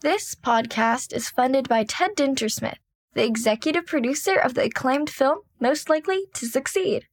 [0.00, 2.76] This podcast is funded by Ted Dintersmith,
[3.14, 7.08] the executive producer of the acclaimed film Most Likely to Succeed,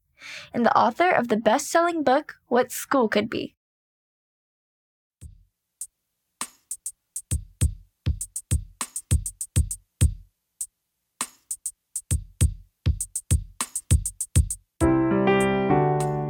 [0.53, 3.55] and the author of the best selling book What School Could Be.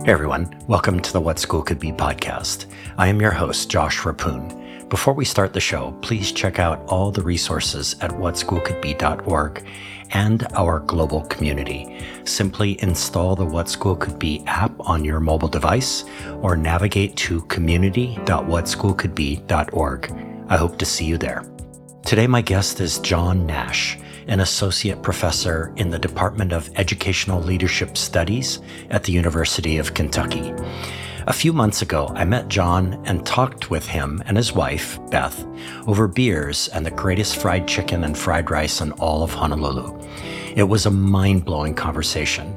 [0.06, 2.68] Hey everyone, welcome to the What School Could Be podcast.
[2.98, 4.64] I am your host, Josh Rapoon.
[4.89, 9.66] Before we start the show, please check out all the resources at whatschoolcouldbe.org
[10.12, 12.05] and our global community.
[12.23, 16.05] Simply install the What School Could Be app on your mobile device
[16.41, 20.12] or navigate to community.whatschoolcouldbe.org.
[20.48, 21.43] I hope to see you there.
[22.04, 27.98] Today, my guest is John Nash an associate professor in the Department of Educational Leadership
[27.98, 28.59] Studies
[28.90, 30.54] at the University of Kentucky.
[31.27, 35.43] A few months ago, I met John and talked with him and his wife, Beth,
[35.88, 39.99] over beers and the greatest fried chicken and fried rice in all of Honolulu.
[40.55, 42.55] It was a mind blowing conversation.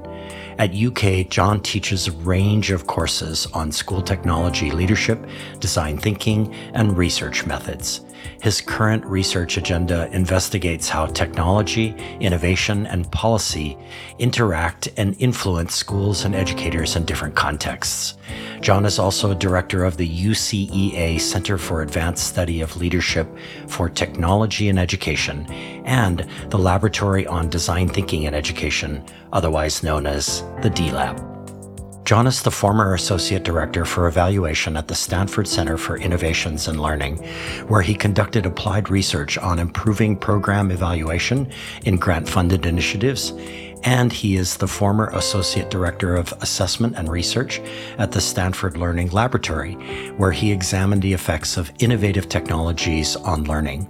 [0.59, 5.27] At UK, John teaches a range of courses on school technology leadership,
[5.61, 8.03] design thinking, and research methods.
[8.41, 13.77] His current research agenda investigates how technology, innovation, and policy
[14.19, 18.17] interact and influence schools and educators in different contexts.
[18.61, 23.29] John is also a director of the UCEA Center for Advanced Study of Leadership
[23.67, 25.47] for Technology and Education
[25.85, 31.38] and the Laboratory on Design Thinking in Education, otherwise known as the D Lab.
[32.09, 36.81] John is the former Associate Director for Evaluation at the Stanford Center for Innovations and
[36.81, 37.19] Learning,
[37.67, 41.53] where he conducted applied research on improving program evaluation
[41.85, 43.35] in grant funded initiatives.
[43.85, 47.61] And he is the former Associate Director of Assessment and Research
[47.99, 49.75] at the Stanford Learning Laboratory,
[50.17, 53.87] where he examined the effects of innovative technologies on learning.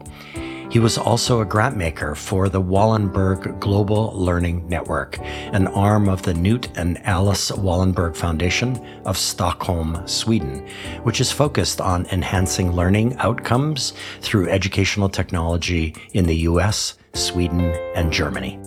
[0.71, 6.35] He was also a grantmaker for the Wallenberg Global Learning Network, an arm of the
[6.35, 8.77] Knut and Alice Wallenberg Foundation
[9.07, 10.69] of Stockholm, Sweden,
[11.05, 18.13] which is focused on enhancing learning outcomes through educational technology in the US, Sweden, and
[18.13, 18.61] Germany.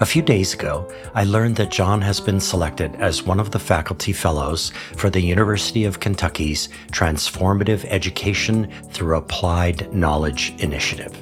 [0.00, 3.58] A few days ago, I learned that John has been selected as one of the
[3.58, 11.20] faculty fellows for the University of Kentucky's Transformative Education Through Applied Knowledge Initiative.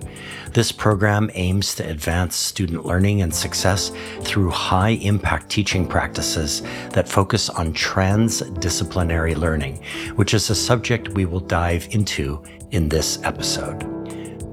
[0.52, 6.60] This program aims to advance student learning and success through high impact teaching practices
[6.90, 9.82] that focus on transdisciplinary learning,
[10.16, 12.42] which is a subject we will dive into
[12.72, 13.95] in this episode.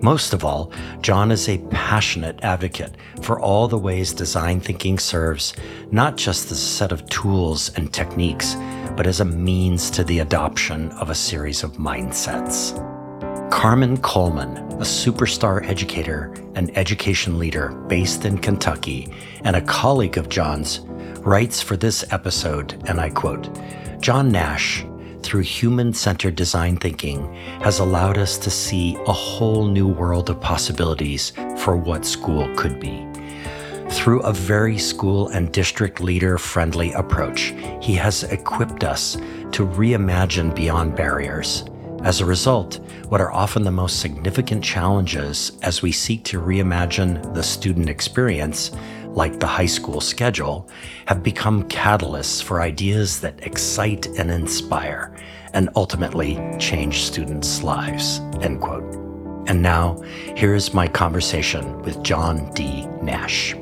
[0.04, 0.70] Most of all,
[1.00, 5.54] John is a passionate advocate for all the ways design thinking serves
[5.92, 8.56] not just as a set of tools and techniques,
[8.98, 12.78] but as a means to the adoption of a series of mindsets.
[13.50, 19.10] Carmen Coleman, a superstar educator and education leader based in Kentucky
[19.46, 20.82] and a colleague of John's,
[21.20, 23.48] writes for this episode, and I quote
[24.02, 24.84] John Nash,
[25.24, 30.40] through human centered design thinking, has allowed us to see a whole new world of
[30.42, 33.08] possibilities for what school could be.
[33.90, 39.16] Through a very school and district leader friendly approach, he has equipped us
[39.52, 41.64] to reimagine beyond barriers.
[42.04, 47.34] As a result, what are often the most significant challenges as we seek to reimagine
[47.34, 48.72] the student experience
[49.16, 50.68] like the high school schedule,
[51.06, 55.16] have become catalysts for ideas that excite and inspire
[55.54, 58.20] and ultimately change students' lives.
[58.42, 58.84] End quote.
[59.48, 60.02] And now,
[60.36, 62.86] here is my conversation with John B.
[63.02, 63.56] Nash.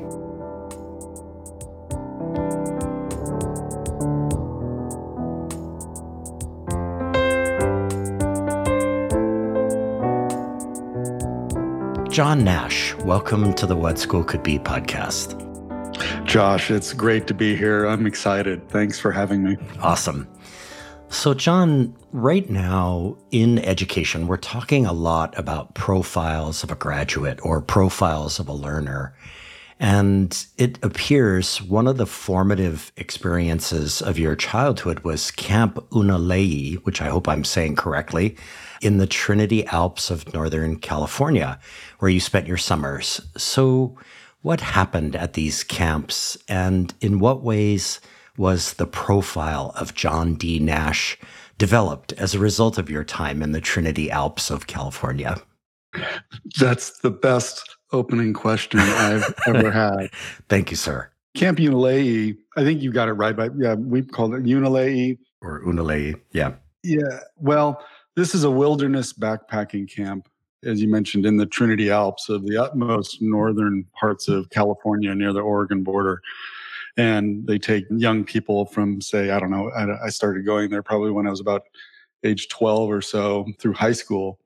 [12.12, 15.34] John Nash, welcome to the What School Could Be podcast.
[16.26, 17.86] Josh, it's great to be here.
[17.86, 18.68] I'm excited.
[18.68, 19.56] Thanks for having me.
[19.80, 20.28] Awesome.
[21.08, 27.40] So, John, right now in education, we're talking a lot about profiles of a graduate
[27.42, 29.14] or profiles of a learner.
[29.82, 37.02] And it appears one of the formative experiences of your childhood was Camp Unalayee, which
[37.02, 38.36] I hope I'm saying correctly,
[38.80, 41.58] in the Trinity Alps of Northern California,
[41.98, 43.20] where you spent your summers.
[43.36, 43.98] So,
[44.42, 48.00] what happened at these camps, and in what ways
[48.36, 50.60] was the profile of John B.
[50.60, 51.18] Nash
[51.58, 55.42] developed as a result of your time in the Trinity Alps of California?
[56.60, 60.10] That's the best opening question I've ever had.
[60.48, 61.10] Thank you, sir.
[61.34, 65.18] Camp Unalayee, I think you got it right, but yeah, we called it Unalayee.
[65.40, 66.54] Or Unalayee, yeah.
[66.82, 67.20] Yeah.
[67.36, 67.82] Well,
[68.16, 70.28] this is a wilderness backpacking camp
[70.64, 75.32] as you mentioned, in the Trinity Alps of the utmost northern parts of California near
[75.32, 76.22] the Oregon border.
[76.96, 80.82] And they take young people from, say, I don't know, I, I started going there
[80.82, 81.62] probably when I was about
[82.22, 84.38] age 12 or so through high school.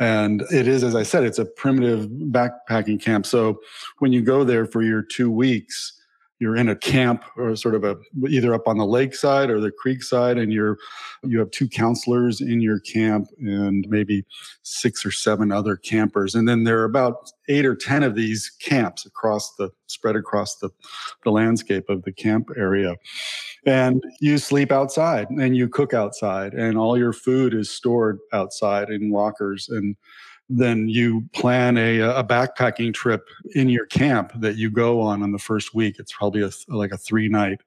[0.00, 3.26] And it is, as I said, it's a primitive backpacking camp.
[3.26, 3.60] So
[3.98, 6.00] when you go there for your two weeks,
[6.40, 7.96] you're in a camp or sort of a
[8.28, 10.76] either up on the lake side or the creek side and you're
[11.22, 14.24] you have two counselors in your camp and maybe
[14.62, 18.50] six or seven other campers and then there are about eight or ten of these
[18.60, 20.70] camps across the spread across the,
[21.22, 22.96] the landscape of the camp area
[23.66, 28.90] and you sleep outside and you cook outside and all your food is stored outside
[28.90, 29.96] in lockers and
[30.50, 35.32] then you plan a, a backpacking trip in your camp that you go on in
[35.32, 35.96] the first week.
[35.98, 37.62] It's probably a, like a three night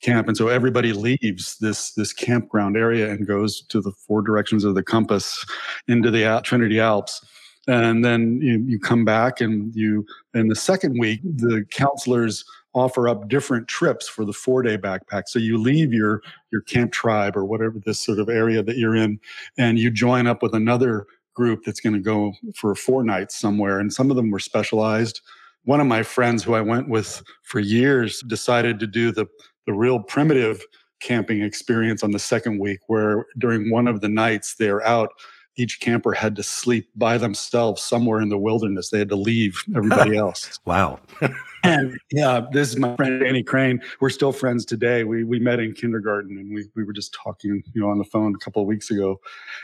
[0.00, 0.28] camp.
[0.28, 4.74] And so everybody leaves this, this campground area and goes to the four directions of
[4.74, 5.44] the compass
[5.88, 7.24] into the Trinity Alps.
[7.68, 10.04] And then you, you come back and you,
[10.34, 12.44] in the second week, the counselors
[12.74, 15.24] offer up different trips for the four day backpack.
[15.26, 18.96] So you leave your, your camp tribe or whatever this sort of area that you're
[18.96, 19.20] in,
[19.58, 23.78] and you join up with another group that's going to go for four nights somewhere.
[23.78, 25.20] And some of them were specialized.
[25.64, 29.26] One of my friends who I went with for years decided to do the,
[29.66, 30.62] the real primitive
[31.00, 35.10] camping experience on the second week, where during one of the nights they're out
[35.56, 38.90] each camper had to sleep by themselves somewhere in the wilderness.
[38.90, 40.58] They had to leave everybody else.
[40.64, 40.98] wow.
[41.64, 43.80] and yeah, this is my friend Danny Crane.
[44.00, 45.04] We're still friends today.
[45.04, 48.04] We we met in kindergarten and we we were just talking, you know, on the
[48.04, 49.20] phone a couple of weeks ago.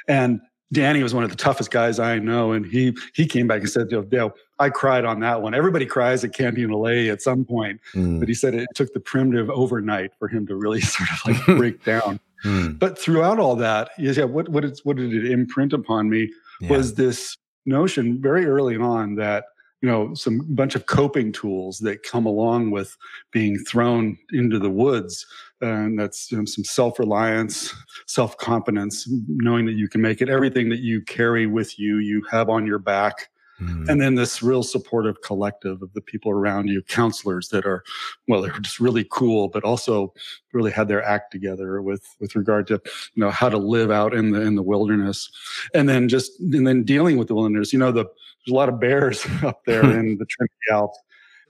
[0.06, 0.40] And
[0.72, 3.70] Danny was one of the toughest guys I know, and he he came back and
[3.70, 5.54] said, "You know, I cried on that one.
[5.54, 8.18] Everybody cries at Camp Unalayee at some point, mm.
[8.18, 11.58] but he said it took the primitive overnight for him to really sort of like
[11.58, 12.20] break down.
[12.44, 12.78] Mm.
[12.78, 16.30] But throughout all that, yeah, what what, is, what did it imprint upon me
[16.60, 16.70] yeah.
[16.70, 17.36] was this
[17.66, 19.44] notion very early on that
[19.82, 22.96] you know some bunch of coping tools that come along with
[23.32, 25.26] being thrown into the woods
[25.60, 27.74] and that's you know, some self-reliance
[28.06, 32.48] self-confidence knowing that you can make it everything that you carry with you you have
[32.48, 33.28] on your back
[33.60, 33.88] mm.
[33.88, 37.84] and then this real supportive collective of the people around you counselors that are
[38.26, 40.12] well they're just really cool but also
[40.52, 42.80] really had their act together with with regard to
[43.14, 45.30] you know how to live out in the in the wilderness
[45.74, 48.06] and then just and then dealing with the wilderness you know the
[48.48, 50.98] there's a lot of bears up there in the Trinity Alps.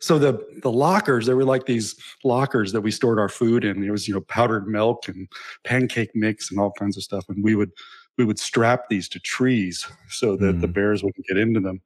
[0.00, 3.82] So the the lockers, they were like these lockers that we stored our food in.
[3.82, 5.28] It was you know powdered milk and
[5.64, 7.72] pancake mix and all kinds of stuff, and we would
[8.18, 10.60] we would strap these to trees so that mm.
[10.60, 11.80] the bears wouldn't get into them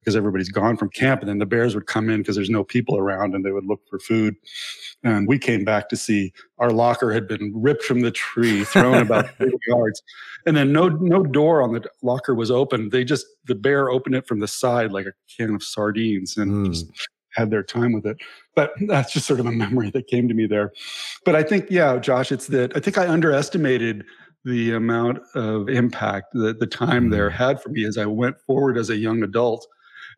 [0.00, 2.62] because everybody's gone from camp and then the bears would come in because there's no
[2.62, 4.36] people around and they would look for food
[5.02, 8.98] and we came back to see our locker had been ripped from the tree thrown
[8.98, 10.02] about 30 yards
[10.46, 14.14] and then no no door on the locker was open they just the bear opened
[14.14, 16.66] it from the side like a can of sardines and mm.
[16.68, 16.86] just
[17.34, 18.16] had their time with it
[18.54, 20.72] but that's just sort of a memory that came to me there
[21.24, 24.04] but i think yeah josh it's that i think i underestimated
[24.46, 27.34] the amount of impact that the time there mm.
[27.34, 29.66] had for me as I went forward as a young adult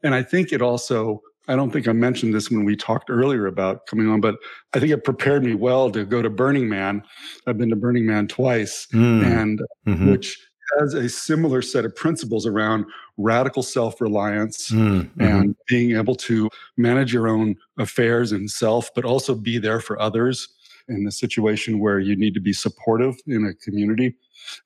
[0.02, 3.46] and I think it also, I don't think I mentioned this when we talked earlier
[3.46, 4.36] about coming on, but
[4.74, 7.02] I think it prepared me well to go to Burning Man.
[7.46, 9.24] I've been to Burning Man twice, mm.
[9.24, 10.10] and mm-hmm.
[10.10, 10.38] which
[10.78, 12.84] has a similar set of principles around
[13.16, 15.20] radical self reliance mm-hmm.
[15.20, 20.00] and being able to manage your own affairs and self, but also be there for
[20.00, 20.48] others
[20.88, 24.14] in a situation where you need to be supportive in a community.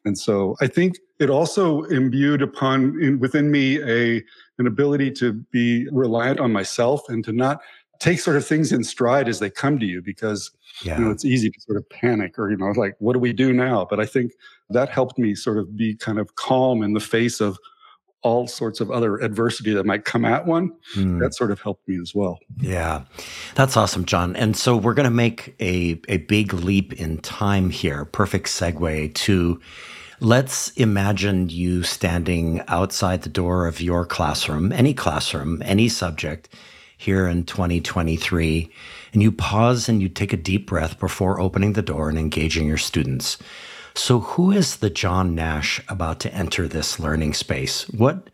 [0.04, 4.22] And so I think it also imbued upon in, within me a
[4.58, 7.60] an ability to be reliant on myself and to not
[7.98, 10.50] take sort of things in stride as they come to you because
[10.84, 10.98] yeah.
[10.98, 13.32] you know it's easy to sort of panic or you know like what do we
[13.32, 14.32] do now but i think
[14.70, 17.56] that helped me sort of be kind of calm in the face of
[18.22, 21.20] all sorts of other adversity that might come at one mm.
[21.20, 23.02] that sort of helped me as well yeah
[23.54, 27.70] that's awesome john and so we're going to make a, a big leap in time
[27.70, 29.60] here perfect segue to
[30.22, 36.48] Let's imagine you standing outside the door of your classroom, any classroom, any subject
[36.96, 38.70] here in 2023,
[39.12, 42.68] and you pause and you take a deep breath before opening the door and engaging
[42.68, 43.36] your students.
[43.94, 47.88] So, who is the John Nash about to enter this learning space?
[47.90, 48.30] What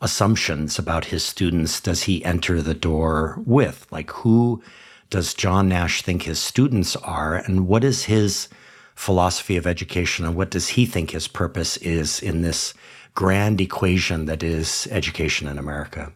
[0.00, 3.86] assumptions about his students does he enter the door with?
[3.90, 4.62] Like, who
[5.10, 8.48] does John Nash think his students are, and what is his
[8.94, 12.74] philosophy of education and what does he think his purpose is in this
[13.14, 16.12] grand equation that is education in America?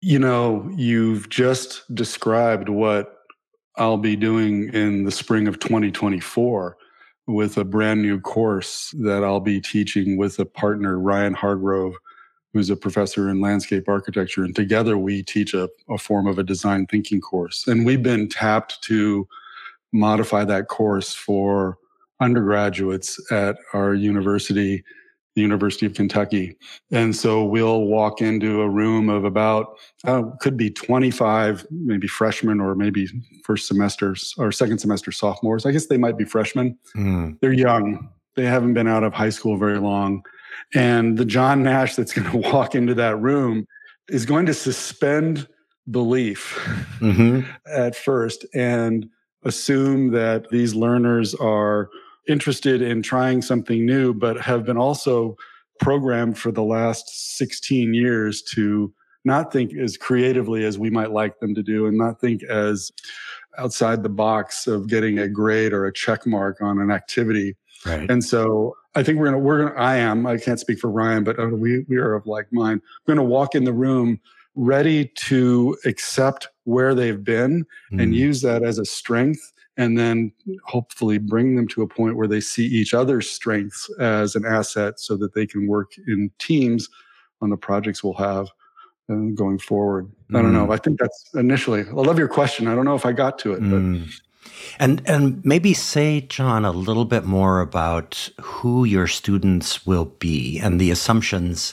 [0.00, 3.18] You know, you've just described what
[3.76, 6.76] I'll be doing in the spring of 2024
[7.26, 11.94] with a brand new course that I'll be teaching with a partner, Ryan Hargrove,
[12.52, 14.42] who's a professor in landscape architecture.
[14.42, 17.66] And together we teach a, a form of a design thinking course.
[17.66, 19.28] And we've been tapped to
[19.92, 21.78] modify that course for
[22.20, 24.84] undergraduates at our university
[25.34, 26.56] the University of Kentucky.
[26.90, 32.60] And so we'll walk into a room of about, uh, could be 25, maybe freshmen
[32.60, 33.08] or maybe
[33.44, 35.66] first semesters or second semester sophomores.
[35.66, 36.76] I guess they might be freshmen.
[36.96, 37.38] Mm.
[37.40, 40.24] They're young, they haven't been out of high school very long.
[40.74, 43.66] And the John Nash that's going to walk into that room
[44.08, 45.46] is going to suspend
[45.90, 46.54] belief
[47.00, 47.48] mm-hmm.
[47.66, 49.08] at first and
[49.44, 51.88] assume that these learners are
[52.28, 55.36] interested in trying something new, but have been also
[55.80, 58.92] programmed for the last 16 years to
[59.24, 62.90] not think as creatively as we might like them to do and not think as
[63.58, 67.56] outside the box of getting a grade or a check mark on an activity.
[67.84, 68.10] Right.
[68.10, 71.24] And so I think we're gonna we're gonna I am I can't speak for Ryan,
[71.24, 72.80] but uh, we we are of like mind.
[73.06, 74.20] We're gonna walk in the room
[74.54, 78.02] ready to accept where they've been mm.
[78.02, 80.30] and use that as a strength and then
[80.66, 85.00] hopefully bring them to a point where they see each other's strengths as an asset
[85.00, 86.86] so that they can work in teams
[87.40, 88.48] on the projects we'll have
[89.08, 90.06] uh, going forward.
[90.30, 90.38] Mm.
[90.38, 90.66] I don't know.
[90.66, 90.74] Mm.
[90.74, 91.80] I think that's initially.
[91.80, 92.68] I love your question.
[92.68, 94.04] I don't know if I got to it, mm.
[94.04, 94.14] but.
[94.78, 100.58] And and maybe say, John, a little bit more about who your students will be
[100.58, 101.72] and the assumptions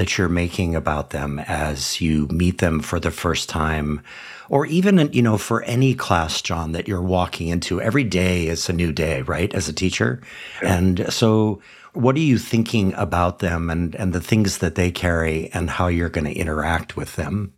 [0.00, 4.00] that you're making about them as you meet them for the first time
[4.48, 8.68] or even, you know, for any class, John, that you're walking into, every day is
[8.68, 9.54] a new day, right?
[9.54, 10.22] As a teacher.
[10.62, 10.74] Yeah.
[10.74, 11.60] And so
[11.92, 15.88] what are you thinking about them and, and the things that they carry and how
[15.88, 17.52] you're going to interact with them?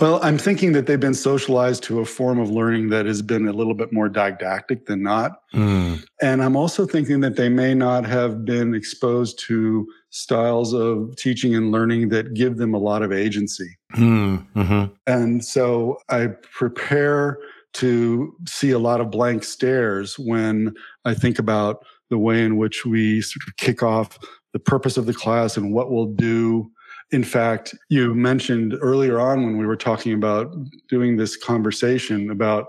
[0.00, 3.46] Well, I'm thinking that they've been socialized to a form of learning that has been
[3.46, 5.40] a little bit more didactic than not.
[5.54, 6.04] Mm.
[6.20, 11.56] And I'm also thinking that they may not have been exposed to styles of teaching
[11.56, 13.76] and learning that give them a lot of agency.
[13.96, 14.46] Mm.
[14.54, 14.92] Mm-hmm.
[15.08, 17.38] And so I prepare
[17.74, 20.72] to see a lot of blank stares when
[21.04, 24.16] I think about the way in which we sort of kick off
[24.52, 26.70] the purpose of the class and what we'll do
[27.10, 30.52] in fact, you mentioned earlier on when we were talking about
[30.88, 32.68] doing this conversation about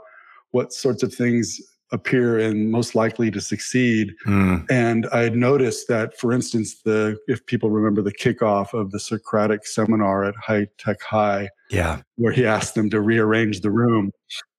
[0.51, 1.59] what sorts of things
[1.95, 4.13] appear and most likely to succeed.
[4.27, 4.69] Mm.
[4.69, 8.99] And I had noticed that, for instance, the if people remember the kickoff of the
[8.99, 14.11] Socratic seminar at High Tech High, yeah, where he asked them to rearrange the room,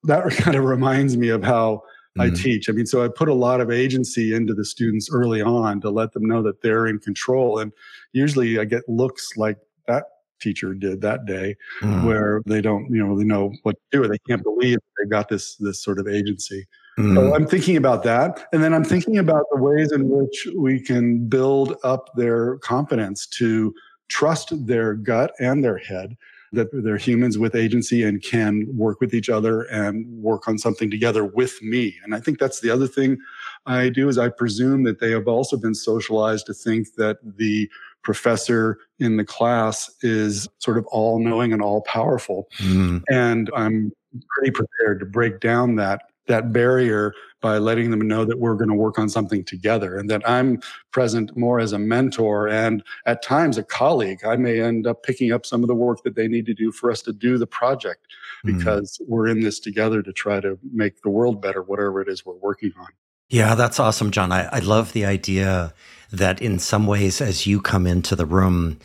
[0.04, 1.82] that kind of reminds me of how
[2.18, 2.22] mm.
[2.22, 2.68] I teach.
[2.68, 5.90] I mean, so I put a lot of agency into the students early on to
[5.90, 7.58] let them know that they're in control.
[7.58, 7.70] And
[8.12, 10.04] usually I get looks like that
[10.40, 12.04] teacher did that day mm.
[12.04, 15.08] where they don't you know really know what to do or they can't believe they've
[15.08, 16.66] got this this sort of agency
[16.98, 17.14] mm.
[17.14, 20.80] so i'm thinking about that and then i'm thinking about the ways in which we
[20.80, 23.74] can build up their confidence to
[24.08, 26.16] trust their gut and their head
[26.52, 30.90] that they're humans with agency and can work with each other and work on something
[30.90, 33.18] together with me and i think that's the other thing
[33.66, 37.68] i do is i presume that they have also been socialized to think that the
[38.06, 42.48] professor in the class is sort of all knowing and all powerful.
[42.58, 43.02] Mm.
[43.10, 43.92] And I'm
[44.28, 48.68] pretty prepared to break down that that barrier by letting them know that we're going
[48.68, 53.22] to work on something together and that I'm present more as a mentor and at
[53.22, 54.24] times a colleague.
[54.24, 56.72] I may end up picking up some of the work that they need to do
[56.72, 58.06] for us to do the project
[58.44, 58.56] mm.
[58.56, 59.08] because mm.
[59.08, 62.34] we're in this together to try to make the world better, whatever it is we're
[62.34, 62.88] working on.
[63.28, 64.32] Yeah, that's awesome, John.
[64.32, 65.74] I, I love the idea
[66.12, 68.78] that in some ways, as you come into the room,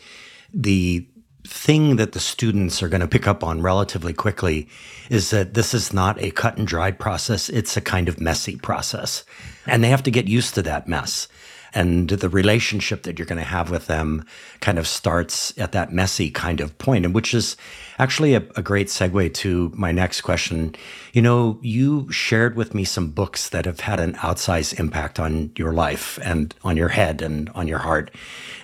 [0.52, 1.06] the
[1.44, 4.68] thing that the students are going to pick up on relatively quickly
[5.10, 7.48] is that this is not a cut and dried process.
[7.48, 9.24] It's a kind of messy process.
[9.66, 11.28] And they have to get used to that mess
[11.74, 14.24] and the relationship that you're going to have with them
[14.60, 17.56] kind of starts at that messy kind of point, and which is
[17.98, 20.74] actually a, a, great segue to my next question.
[21.12, 25.52] You know, you shared with me some books that have had an outsized impact on
[25.56, 28.10] your life and on your head and on your heart.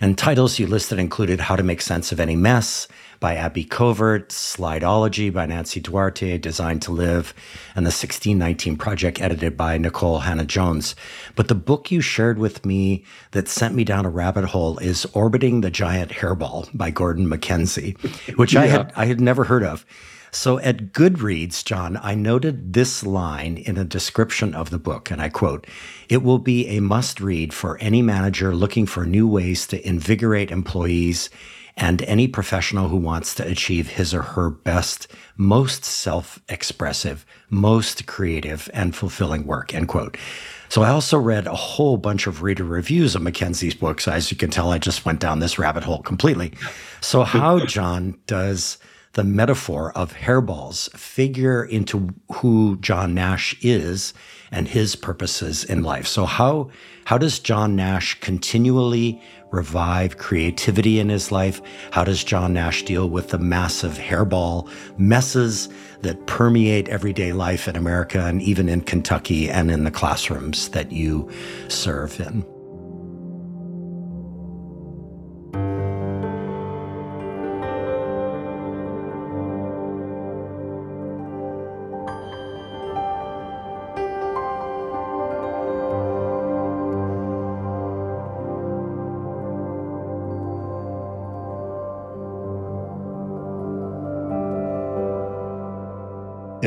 [0.00, 2.88] And titles you listed included How to Make Sense of Any Mess,
[3.20, 7.34] by Abby Covert, Slideology by Nancy Duarte, Designed to Live,
[7.74, 10.94] and the 1619 Project edited by Nikole Hannah-Jones.
[11.34, 15.04] But the book you shared with me that sent me down a rabbit hole is
[15.06, 17.98] Orbiting the Giant Hairball by Gordon MacKenzie,
[18.36, 18.62] which yeah.
[18.62, 19.84] I had I had never heard of.
[20.30, 25.22] So at Goodreads, John, I noted this line in a description of the book, and
[25.22, 25.66] I quote,
[26.08, 30.50] It will be a must read for any manager looking for new ways to invigorate
[30.50, 31.30] employees
[31.78, 35.06] and any professional who wants to achieve his or her best,
[35.36, 39.74] most self expressive, most creative, and fulfilling work.
[39.74, 40.16] End quote.
[40.68, 44.06] So I also read a whole bunch of reader reviews of Mackenzie's books.
[44.06, 46.52] As you can tell, I just went down this rabbit hole completely.
[47.00, 48.76] So how, John, does
[49.18, 54.14] the metaphor of hairballs figure into who John Nash is
[54.52, 56.06] and his purposes in life?
[56.06, 56.70] So how
[57.04, 59.20] how does John Nash continually
[59.50, 61.60] revive creativity in his life?
[61.90, 65.68] How does John Nash deal with the massive hairball messes
[66.02, 70.92] that permeate everyday life in America and even in Kentucky and in the classrooms that
[70.92, 71.28] you
[71.66, 72.57] serve in?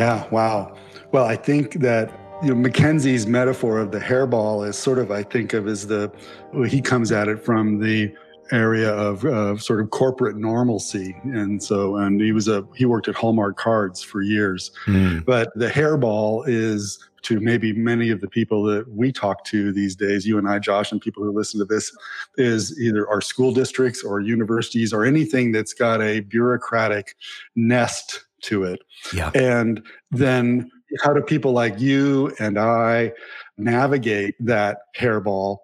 [0.01, 0.75] Yeah, wow.
[1.11, 5.21] Well, I think that you know Mackenzie's metaphor of the hairball is sort of I
[5.21, 6.11] think of as the
[6.67, 8.11] he comes at it from the
[8.51, 13.09] area of uh, sort of corporate normalcy and so and he was a he worked
[13.09, 15.23] at Hallmark Cards for years mm.
[15.23, 19.95] but the hairball is to maybe many of the people that we talk to these
[19.95, 21.95] days you and I Josh and people who listen to this
[22.37, 27.15] is either our school districts or universities or anything that's got a bureaucratic
[27.55, 28.81] nest to it.
[29.13, 29.31] Yeah.
[29.35, 30.17] And mm-hmm.
[30.17, 30.71] then
[31.03, 33.13] how do people like you and I
[33.57, 35.57] navigate that hairball?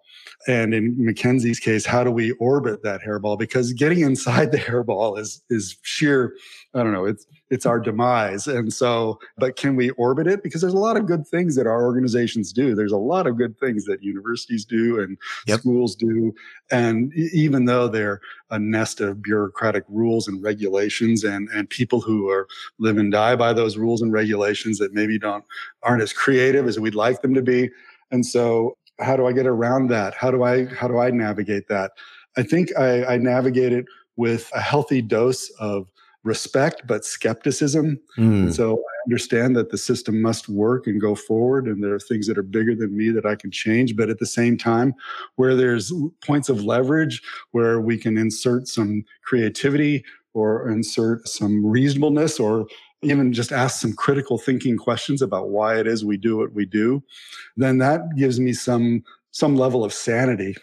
[0.47, 3.37] And in Mackenzie's case, how do we orbit that hairball?
[3.37, 6.35] Because getting inside the hairball is is sheer,
[6.73, 8.47] I don't know, it's it's our demise.
[8.47, 10.43] And so, but can we orbit it?
[10.43, 12.75] Because there's a lot of good things that our organizations do.
[12.75, 15.61] There's a lot of good things that universities do and yep.
[15.61, 16.33] schools do.
[16.71, 22.29] And even though they're a nest of bureaucratic rules and regulations and, and people who
[22.29, 22.47] are
[22.79, 25.45] live and die by those rules and regulations that maybe don't
[25.83, 27.69] aren't as creative as we'd like them to be.
[28.11, 30.13] And so how do I get around that?
[30.15, 31.91] How do I how do I navigate that?
[32.37, 33.85] I think I, I navigate it
[34.15, 35.87] with a healthy dose of
[36.23, 37.99] respect but skepticism.
[38.17, 38.53] Mm.
[38.53, 42.27] So I understand that the system must work and go forward, and there are things
[42.27, 43.95] that are bigger than me that I can change.
[43.95, 44.93] But at the same time,
[45.35, 45.91] where there's
[46.25, 52.67] points of leverage where we can insert some creativity or insert some reasonableness or
[53.01, 56.65] even just ask some critical thinking questions about why it is we do what we
[56.65, 57.03] do,
[57.55, 60.55] then that gives me some some level of sanity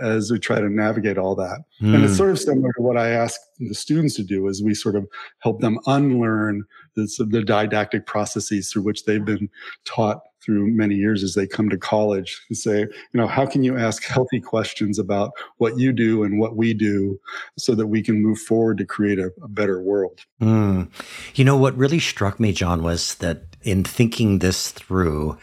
[0.00, 1.60] as we try to navigate all that.
[1.80, 1.94] Mm.
[1.94, 2.18] And it's hmm.
[2.18, 5.06] sort of similar to what I ask the students to do is we sort of
[5.38, 9.48] help them unlearn the, the didactic processes through which they've been
[9.84, 13.62] taught through many years as they come to college and say, you know, how can
[13.62, 17.18] you ask healthy questions about what you do and what we do
[17.56, 20.24] so that we can move forward to create a, a better world?
[20.40, 20.90] Mm.
[21.34, 25.38] You know, what really struck me, John, was that in thinking this through,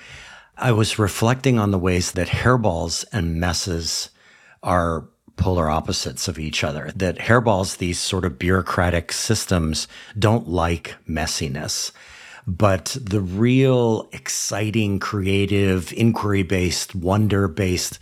[0.57, 4.09] I was reflecting on the ways that hairballs and messes
[4.63, 6.91] are polar opposites of each other.
[6.95, 11.91] That hairballs, these sort of bureaucratic systems, don't like messiness.
[12.45, 17.99] But the real exciting, creative, inquiry based, wonder based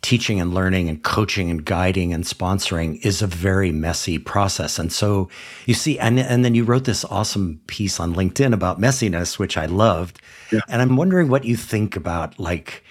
[0.00, 4.78] teaching and learning and coaching and guiding and sponsoring is a very messy process.
[4.78, 5.28] And so
[5.66, 9.56] you see, and, and then you wrote this awesome piece on LinkedIn about messiness, which
[9.56, 10.20] I loved.
[10.52, 10.60] Yeah.
[10.68, 12.84] And I'm wondering what you think about like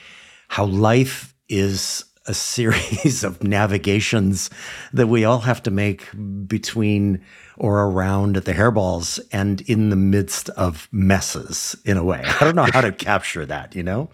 [0.49, 4.49] how life is a series of navigations
[4.93, 6.07] that we all have to make
[6.47, 7.23] between
[7.57, 12.21] or around the hairballs and in the midst of messes in a way.
[12.23, 14.09] I don't know how to capture that, you know?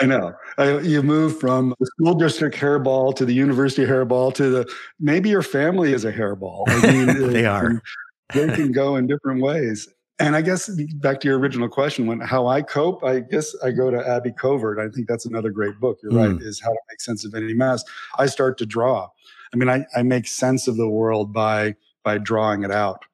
[0.00, 0.34] I know.
[0.82, 5.42] you move from the school district hairball to the university hairball to the maybe your
[5.42, 6.64] family is a hairball.
[6.66, 7.82] I mean, they uh, are.
[8.34, 9.88] They can go in different ways
[10.20, 13.70] and I guess back to your original question, when how I cope, I guess I
[13.70, 14.78] go to Abby Covert.
[14.78, 15.98] I think that's another great book.
[16.02, 16.32] You're mm.
[16.32, 17.82] right, is how to make sense of any mess.
[18.18, 19.08] I start to draw.
[19.52, 23.04] I mean, I, I make sense of the world by by drawing it out.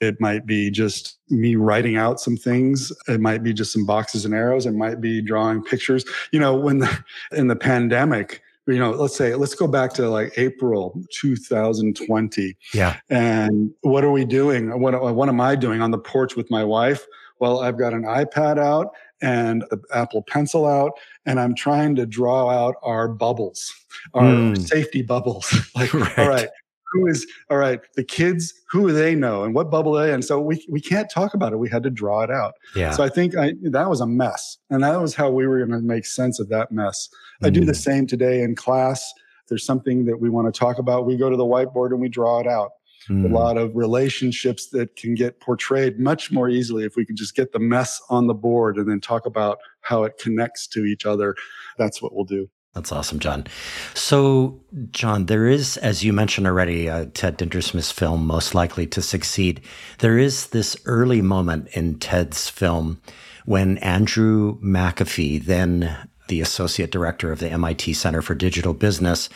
[0.00, 2.90] It might be just me writing out some things.
[3.06, 4.64] It might be just some boxes and arrows.
[4.64, 6.04] It might be drawing pictures.
[6.32, 10.08] You know, when the, in the pandemic, you know, let's say, let's go back to
[10.08, 12.56] like April 2020.
[12.72, 12.96] Yeah.
[13.08, 14.80] And what are we doing?
[14.80, 17.04] What, what am I doing on the porch with my wife?
[17.40, 20.92] Well, I've got an iPad out and the Apple Pencil out,
[21.26, 23.72] and I'm trying to draw out our bubbles,
[24.14, 24.68] our mm.
[24.68, 25.52] safety bubbles.
[25.74, 26.18] like, right.
[26.18, 26.48] all right,
[26.92, 30.24] who is all right the kids who do they know and what bubble they and
[30.24, 33.02] so we, we can't talk about it we had to draw it out yeah so
[33.02, 35.86] i think I, that was a mess and that was how we were going to
[35.86, 37.08] make sense of that mess
[37.42, 37.46] mm.
[37.46, 37.76] i do the mm.
[37.76, 39.12] same today in class
[39.48, 42.08] there's something that we want to talk about we go to the whiteboard and we
[42.08, 42.70] draw it out
[43.08, 43.24] mm.
[43.24, 47.34] a lot of relationships that can get portrayed much more easily if we can just
[47.34, 51.06] get the mess on the board and then talk about how it connects to each
[51.06, 51.34] other.
[51.78, 52.48] That's what we'll do.
[52.74, 53.46] That's awesome, John.
[53.94, 54.60] So,
[54.92, 59.60] John, there is, as you mentioned already, uh, Ted Dintersmith's film, Most Likely to Succeed.
[59.98, 63.00] There is this early moment in Ted's film
[63.44, 65.96] when Andrew McAfee, then
[66.28, 69.28] the associate director of the MIT Center for Digital Business,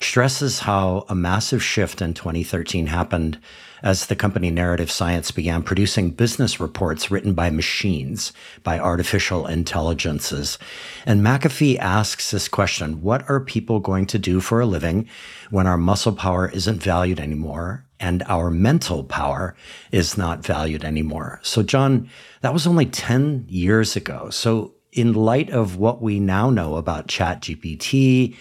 [0.00, 3.38] stresses how a massive shift in 2013 happened
[3.82, 10.58] as the company Narrative Science began producing business reports written by machines, by artificial intelligences.
[11.04, 15.08] And McAfee asks this question What are people going to do for a living
[15.50, 19.56] when our muscle power isn't valued anymore and our mental power
[19.90, 21.40] is not valued anymore?
[21.42, 22.08] So, John,
[22.40, 24.30] that was only 10 years ago.
[24.30, 28.36] So, in light of what we now know about ChatGPT,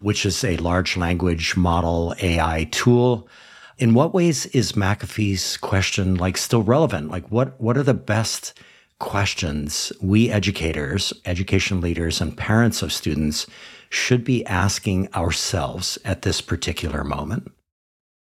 [0.00, 3.28] which is a large language model AI tool,
[3.82, 7.10] in what ways is McAfee's question like still relevant?
[7.10, 8.56] Like what what are the best
[9.00, 13.44] questions we educators, education leaders, and parents of students
[13.90, 17.50] should be asking ourselves at this particular moment?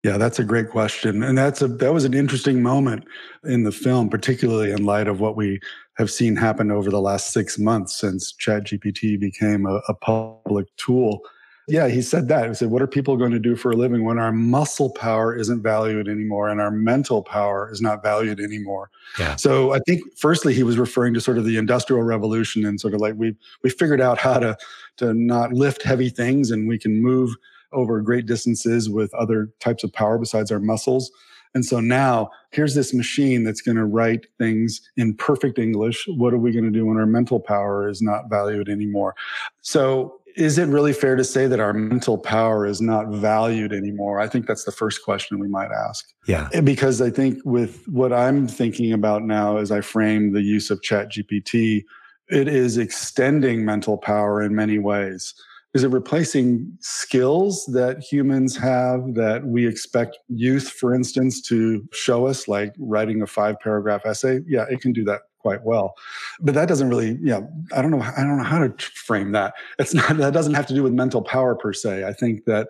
[0.03, 1.23] Yeah, that's a great question.
[1.23, 3.05] And that's a that was an interesting moment
[3.43, 5.59] in the film, particularly in light of what we
[5.97, 11.21] have seen happen over the last six months since ChatGPT became a, a public tool.
[11.69, 12.47] Yeah, he said that.
[12.47, 15.35] He said, What are people going to do for a living when our muscle power
[15.35, 18.89] isn't valued anymore and our mental power is not valued anymore?
[19.19, 19.35] Yeah.
[19.35, 22.93] So I think firstly he was referring to sort of the industrial revolution and sort
[22.93, 24.57] of like we we figured out how to
[24.97, 27.35] to not lift heavy things and we can move
[27.73, 31.11] over great distances with other types of power besides our muscles.
[31.53, 36.05] And so now here's this machine that's going to write things in perfect English.
[36.07, 39.15] What are we going to do when our mental power is not valued anymore?
[39.61, 44.19] So is it really fair to say that our mental power is not valued anymore?
[44.19, 46.13] I think that's the first question we might ask.
[46.27, 46.47] Yeah.
[46.61, 50.83] Because I think with what I'm thinking about now as I frame the use of
[50.83, 51.83] Chat GPT,
[52.29, 55.33] it is extending mental power in many ways.
[55.73, 62.25] Is it replacing skills that humans have that we expect youth, for instance, to show
[62.27, 64.39] us, like writing a five paragraph essay?
[64.47, 65.95] Yeah, it can do that quite well.
[66.41, 67.39] But that doesn't really, yeah,
[67.73, 69.53] I don't know, I don't know how to frame that.
[69.79, 72.03] It's not that doesn't have to do with mental power per se.
[72.03, 72.67] I think that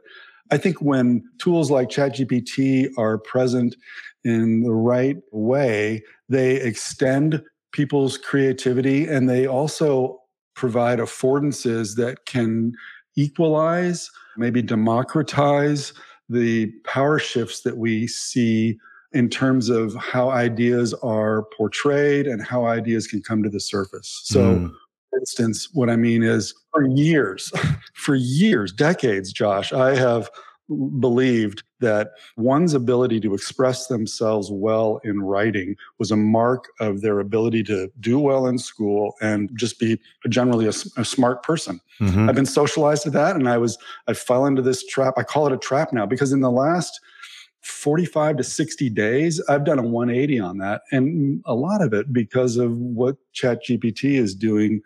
[0.52, 3.76] I think when tools like ChatGPT are present
[4.24, 10.22] in the right way, they extend people's creativity and they also
[10.56, 12.74] provide affordances that can
[13.16, 15.94] equalize, maybe democratize
[16.30, 18.78] the power shifts that we see
[19.14, 24.22] in terms of how ideas are portrayed and how ideas can come to the surface.
[24.26, 24.72] So, mm.
[25.10, 27.52] for instance, what I mean is for years,
[27.94, 30.30] for years, decades, Josh, I have
[31.00, 37.20] believed that one's ability to express themselves well in writing was a mark of their
[37.20, 41.80] ability to do well in school and just be generally a, a smart person.
[42.02, 42.28] Mm-hmm.
[42.28, 45.14] I've been socialized to that, and I was I fell into this trap.
[45.18, 47.00] I call it a trap now because in the last
[47.62, 52.14] 45 to 60 days, I've done a 180 on that, and a lot of it
[52.14, 54.82] because of what ChatGPT is doing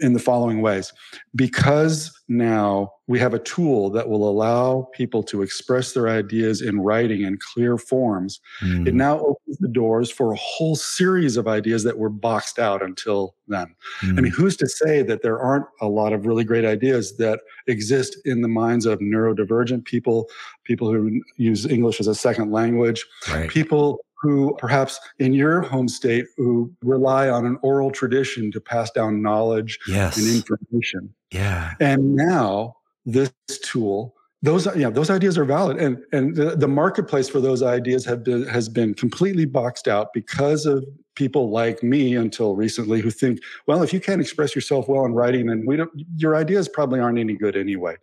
[0.00, 0.92] in the following ways.
[1.34, 6.80] Because now we have a tool that will allow people to express their ideas in
[6.80, 8.86] writing in clear forms, mm.
[8.86, 12.82] it now opens the doors for a whole series of ideas that were boxed out
[12.82, 13.74] until then.
[14.02, 14.18] Mm.
[14.18, 17.40] I mean, who's to say that there aren't a lot of really great ideas that
[17.66, 20.28] exist in the minds of neurodivergent people,
[20.64, 23.50] people who use English as a second language, right.
[23.50, 28.90] people who perhaps in your home state who rely on an oral tradition to pass
[28.90, 30.16] down knowledge yes.
[30.16, 31.14] and information.
[31.30, 31.72] Yeah.
[31.80, 37.28] And now this tool those yeah those ideas are valid and and the, the marketplace
[37.28, 42.14] for those ideas have been has been completely boxed out because of people like me
[42.14, 45.76] until recently who think well if you can't express yourself well in writing then we
[45.76, 47.94] don't your ideas probably aren't any good anyway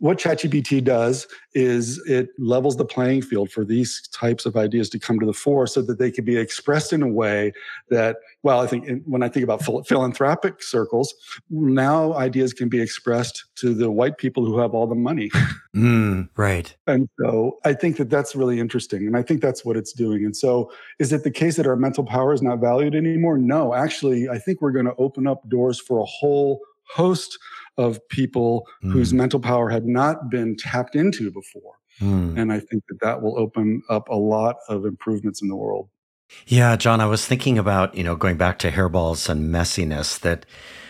[0.00, 4.98] what chatgpt does is it levels the playing field for these types of ideas to
[4.98, 7.52] come to the fore so that they can be expressed in a way
[7.88, 11.14] that well, I think when I think about philanthropic circles,
[11.50, 15.30] now ideas can be expressed to the white people who have all the money.
[15.76, 16.74] Mm, right.
[16.88, 19.06] And so I think that that's really interesting.
[19.06, 20.24] And I think that's what it's doing.
[20.24, 23.38] And so is it the case that our mental power is not valued anymore?
[23.38, 26.60] No, actually, I think we're going to open up doors for a whole
[26.94, 27.38] host
[27.76, 28.92] of people mm.
[28.92, 31.74] whose mental power had not been tapped into before.
[32.00, 32.38] Mm.
[32.38, 35.88] And I think that that will open up a lot of improvements in the world.
[36.46, 40.46] Yeah, John, I was thinking about, you know, going back to hairballs and messiness, that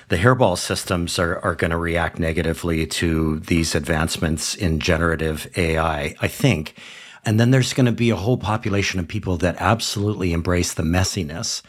[0.08, 6.14] the hairball systems are, are going to react negatively to these advancements in generative AI,
[6.20, 6.74] I think.
[7.24, 10.82] And then there's going to be a whole population of people that absolutely embrace the
[10.82, 11.62] messiness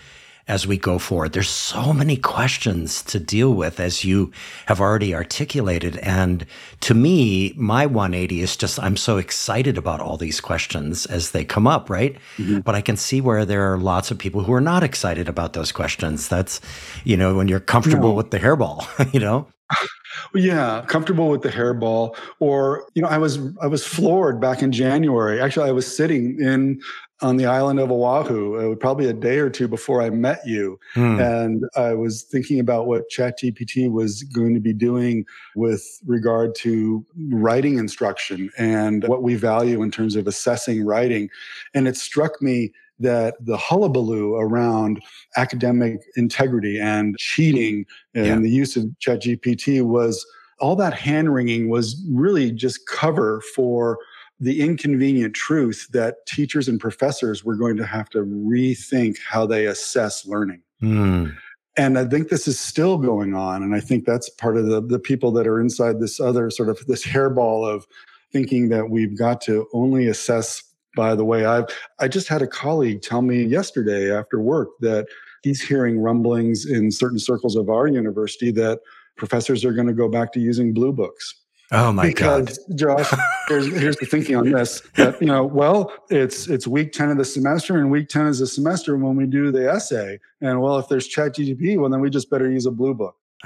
[0.48, 1.34] as we go forward.
[1.34, 4.32] There's so many questions to deal with as you
[4.66, 5.98] have already articulated.
[5.98, 6.46] And
[6.82, 11.46] to me, my 180 is just, I'm so excited about all these questions as they
[11.46, 12.18] come up, right?
[12.38, 12.60] Mm-hmm.
[12.60, 15.54] But I can see where there are lots of people who are not excited about
[15.54, 16.28] those questions.
[16.28, 16.60] That's,
[17.04, 18.16] you know, when you're comfortable no.
[18.16, 19.48] with the hairball, you know?
[20.34, 22.16] Yeah, comfortable with the hairball.
[22.40, 25.42] Or, you know, I was I was floored back in January.
[25.42, 26.82] Actually, I was sitting in
[27.22, 30.80] on the island of Oahu, uh, probably a day or two before I met you.
[30.96, 31.44] Mm.
[31.44, 37.06] And I was thinking about what ChatGPT was going to be doing with regard to
[37.30, 41.30] writing instruction and what we value in terms of assessing writing.
[41.76, 45.02] And it struck me that the hullabaloo around
[45.38, 48.36] academic integrity and cheating and yeah.
[48.38, 50.26] the use of ChatGPT was
[50.60, 53.98] all that hand wringing was really just cover for
[54.40, 59.66] the inconvenient truth that teachers and professors were going to have to rethink how they
[59.68, 60.62] assess learning.
[60.82, 61.36] Mm.
[61.78, 63.64] And I think this is still going on.
[63.64, 66.70] And I think that's part of the, the people that are inside this other sort
[66.70, 67.86] of this hairball of
[68.32, 70.64] thinking that we've got to only assess
[70.96, 71.66] by the way I've
[72.00, 75.08] I just had a colleague tell me yesterday after work that
[75.44, 78.80] he's hearing rumblings in certain circles of our university that
[79.18, 81.42] professors are going to go back to using blue books
[81.74, 83.10] Oh my because, God, Josh,
[83.48, 84.82] here's here's the thinking on this.
[84.96, 88.40] That you know, well, it's it's week ten of the semester, and week ten is
[88.40, 90.20] the semester when we do the essay.
[90.42, 93.16] And well, if there's Chat GTP, well, then we just better use a blue book.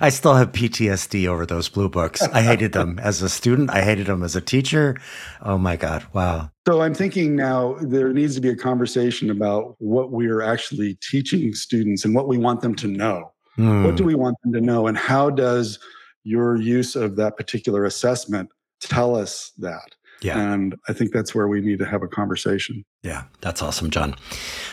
[0.00, 2.22] I still have PTSD over those blue books.
[2.22, 3.70] I hated them as a student.
[3.70, 4.96] I hated them as a teacher.
[5.42, 6.06] Oh my God.
[6.12, 6.50] Wow.
[6.66, 11.54] So I'm thinking now there needs to be a conversation about what we're actually teaching
[11.54, 13.32] students and what we want them to know.
[13.56, 14.08] What do hmm.
[14.08, 14.88] we want them to know?
[14.88, 15.78] And how does
[16.24, 18.50] your use of that particular assessment
[18.80, 19.94] tell us that?
[20.24, 20.52] Yeah.
[20.54, 22.82] And I think that's where we need to have a conversation.
[23.02, 24.16] Yeah, that's awesome, John.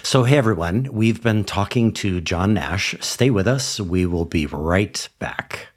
[0.01, 2.95] So, hey, everyone, we've been talking to John Nash.
[3.01, 3.79] Stay with us.
[3.79, 5.67] We will be right back.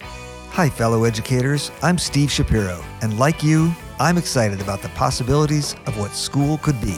[0.00, 1.70] Hi, fellow educators.
[1.82, 6.80] I'm Steve Shapiro, and like you, I'm excited about the possibilities of what school could
[6.80, 6.96] be.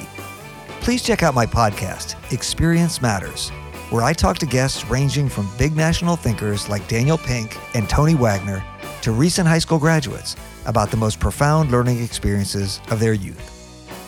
[0.81, 3.51] Please check out my podcast, Experience Matters
[3.91, 8.15] where I talk to guests ranging from big national thinkers like Daniel Pink and Tony
[8.15, 8.63] Wagner
[9.01, 10.37] to recent high school graduates
[10.69, 13.55] about the most profound learning experiences of their youth.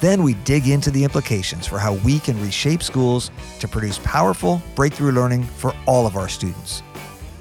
[0.01, 4.63] Then we dig into the implications for how we can reshape schools to produce powerful
[4.75, 6.83] breakthrough learning for all of our students.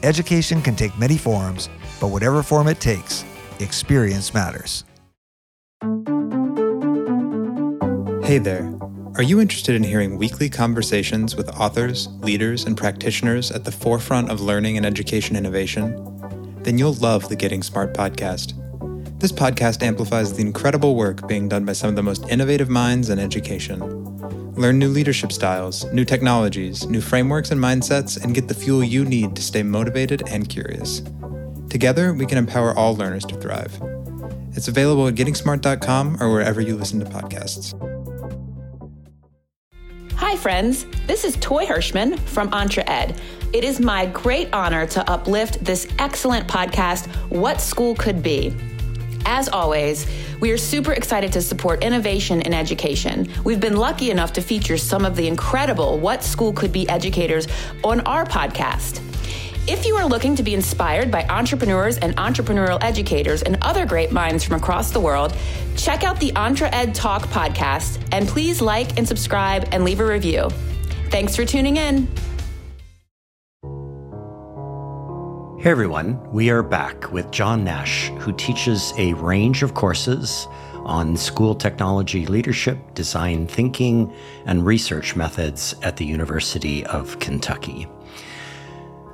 [0.04, 1.70] Education can take many forms,
[2.02, 3.24] but whatever form it takes,
[3.60, 4.84] experience matters.
[8.24, 8.74] Hey there.
[9.16, 14.30] Are you interested in hearing weekly conversations with authors, leaders, and practitioners at the forefront
[14.30, 16.60] of learning and education innovation?
[16.64, 18.54] Then you'll love the Getting Smart podcast.
[19.20, 23.10] This podcast amplifies the incredible work being done by some of the most innovative minds
[23.10, 23.82] in education.
[24.54, 29.04] Learn new leadership styles, new technologies, new frameworks and mindsets, and get the fuel you
[29.04, 31.02] need to stay motivated and curious.
[31.70, 33.78] Together, we can empower all learners to thrive.
[34.54, 37.76] It's available at gettingsmart.com or wherever you listen to podcasts.
[40.14, 40.86] Hi, friends.
[41.08, 43.20] This is Toy Hirschman from Entre Ed.
[43.52, 48.56] It is my great honor to uplift this excellent podcast, What School Could Be.
[49.30, 50.08] As always,
[50.40, 53.28] we are super excited to support innovation in education.
[53.44, 57.48] We've been lucky enough to feature some of the incredible What School Could Be educators
[57.84, 59.04] on our podcast.
[59.68, 64.12] If you are looking to be inspired by entrepreneurs and entrepreneurial educators and other great
[64.12, 65.38] minds from across the world,
[65.78, 70.06] check out the Entre Ed Talk podcast and please like and subscribe and leave a
[70.08, 70.50] review.
[71.12, 72.08] Thanks for tuning in.
[75.60, 80.48] Hey everyone, we are back with John Nash, who teaches a range of courses
[80.86, 84.10] on school technology leadership, design thinking,
[84.46, 87.90] and research methods at the University of Kentucky.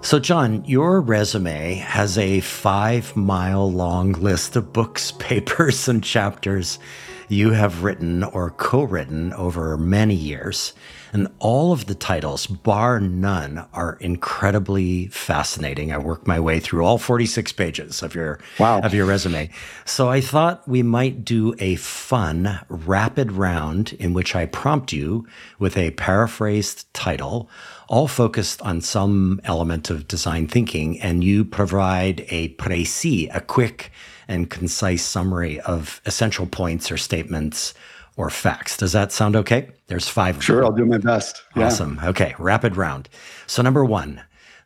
[0.01, 6.77] So, John, your resume has a five mile long list of books, papers, and chapters
[7.27, 10.73] you have written or co written over many years.
[11.13, 15.93] And all of the titles, bar none, are incredibly fascinating.
[15.93, 18.81] I worked my way through all 46 pages of your, wow.
[18.81, 19.49] of your resume.
[19.85, 25.25] So I thought we might do a fun, rapid round in which I prompt you
[25.57, 27.49] with a paraphrased title
[27.87, 33.91] all focused on some element of design thinking, and you provide a précis, a quick
[34.27, 37.73] and concise summary of essential points or statements
[38.17, 38.77] or facts.
[38.77, 39.69] Does that sound okay?
[39.87, 40.43] There's five.
[40.43, 41.43] Sure, I'll do my best.
[41.55, 41.67] Yeah.
[41.67, 41.99] Awesome.
[42.03, 43.09] Okay, rapid round.
[43.47, 44.21] So, number one,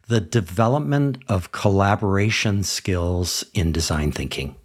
[0.08, 4.56] the development of collaboration skills in design thinking.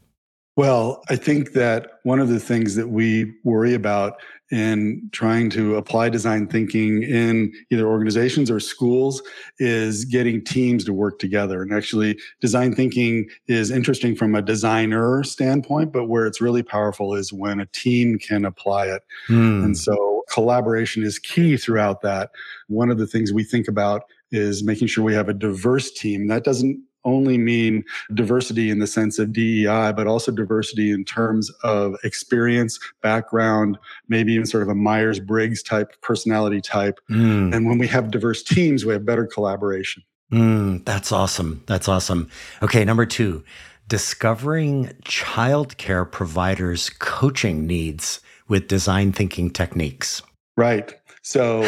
[0.57, 4.15] Well, I think that one of the things that we worry about
[4.55, 9.21] in trying to apply design thinking in either organizations or schools
[9.59, 11.61] is getting teams to work together.
[11.61, 17.15] And actually, design thinking is interesting from a designer standpoint, but where it's really powerful
[17.15, 19.03] is when a team can apply it.
[19.29, 19.65] Mm.
[19.65, 22.31] And so collaboration is key throughout that.
[22.69, 26.29] One of the things we think about is making sure we have a diverse team.
[26.29, 31.51] That doesn't only mean diversity in the sense of DEI, but also diversity in terms
[31.63, 37.01] of experience, background, maybe even sort of a Myers Briggs type personality type.
[37.11, 37.55] Mm.
[37.55, 40.03] And when we have diverse teams, we have better collaboration.
[40.33, 41.63] Mm, that's awesome.
[41.67, 42.29] That's awesome.
[42.63, 43.45] Okay, number two,
[43.89, 50.23] discovering childcare providers' coaching needs with design thinking techniques.
[50.57, 50.95] Right.
[51.25, 51.63] So,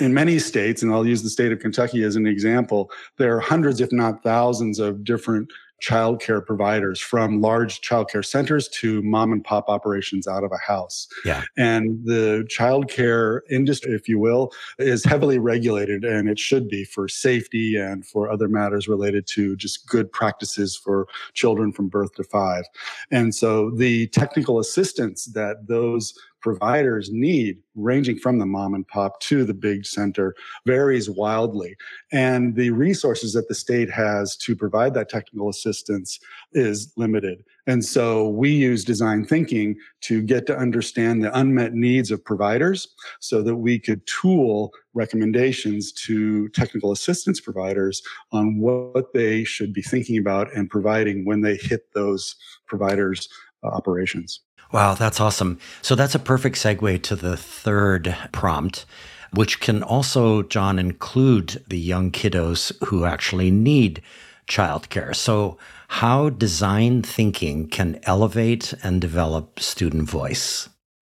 [0.00, 3.40] in many states, and I'll use the state of Kentucky as an example, there are
[3.40, 5.50] hundreds, if not thousands, of different
[5.82, 11.08] childcare providers from large childcare centers to mom and pop operations out of a house.
[11.24, 11.42] Yeah.
[11.56, 17.08] And the childcare industry, if you will, is heavily regulated and it should be for
[17.08, 22.22] safety and for other matters related to just good practices for children from birth to
[22.22, 22.64] five.
[23.10, 29.20] And so the technical assistance that those providers need, ranging from the mom and pop
[29.20, 30.34] to the big center,
[30.66, 31.76] varies wildly.
[32.12, 36.18] And the resources that the state has to provide that technical assistance
[36.52, 37.44] is limited.
[37.66, 42.88] And so we use design thinking to get to understand the unmet needs of providers
[43.20, 48.02] so that we could tool recommendations to technical assistance providers
[48.32, 52.34] on what they should be thinking about and providing when they hit those
[52.66, 53.28] providers'
[53.62, 54.40] uh, operations.
[54.72, 55.58] Wow, that's awesome.
[55.82, 58.86] So that's a perfect segue to the third prompt,
[59.32, 64.02] which can also, John, include the young kiddos who actually need
[64.48, 65.14] childcare.
[65.14, 65.58] So,
[65.88, 70.70] how design thinking can elevate and develop student voice?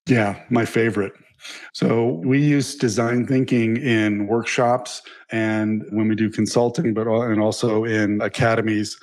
[0.08, 1.12] Yeah, my favorite.
[1.74, 7.84] So we use design thinking in workshops and when we do consulting, but and also
[7.84, 8.98] in academies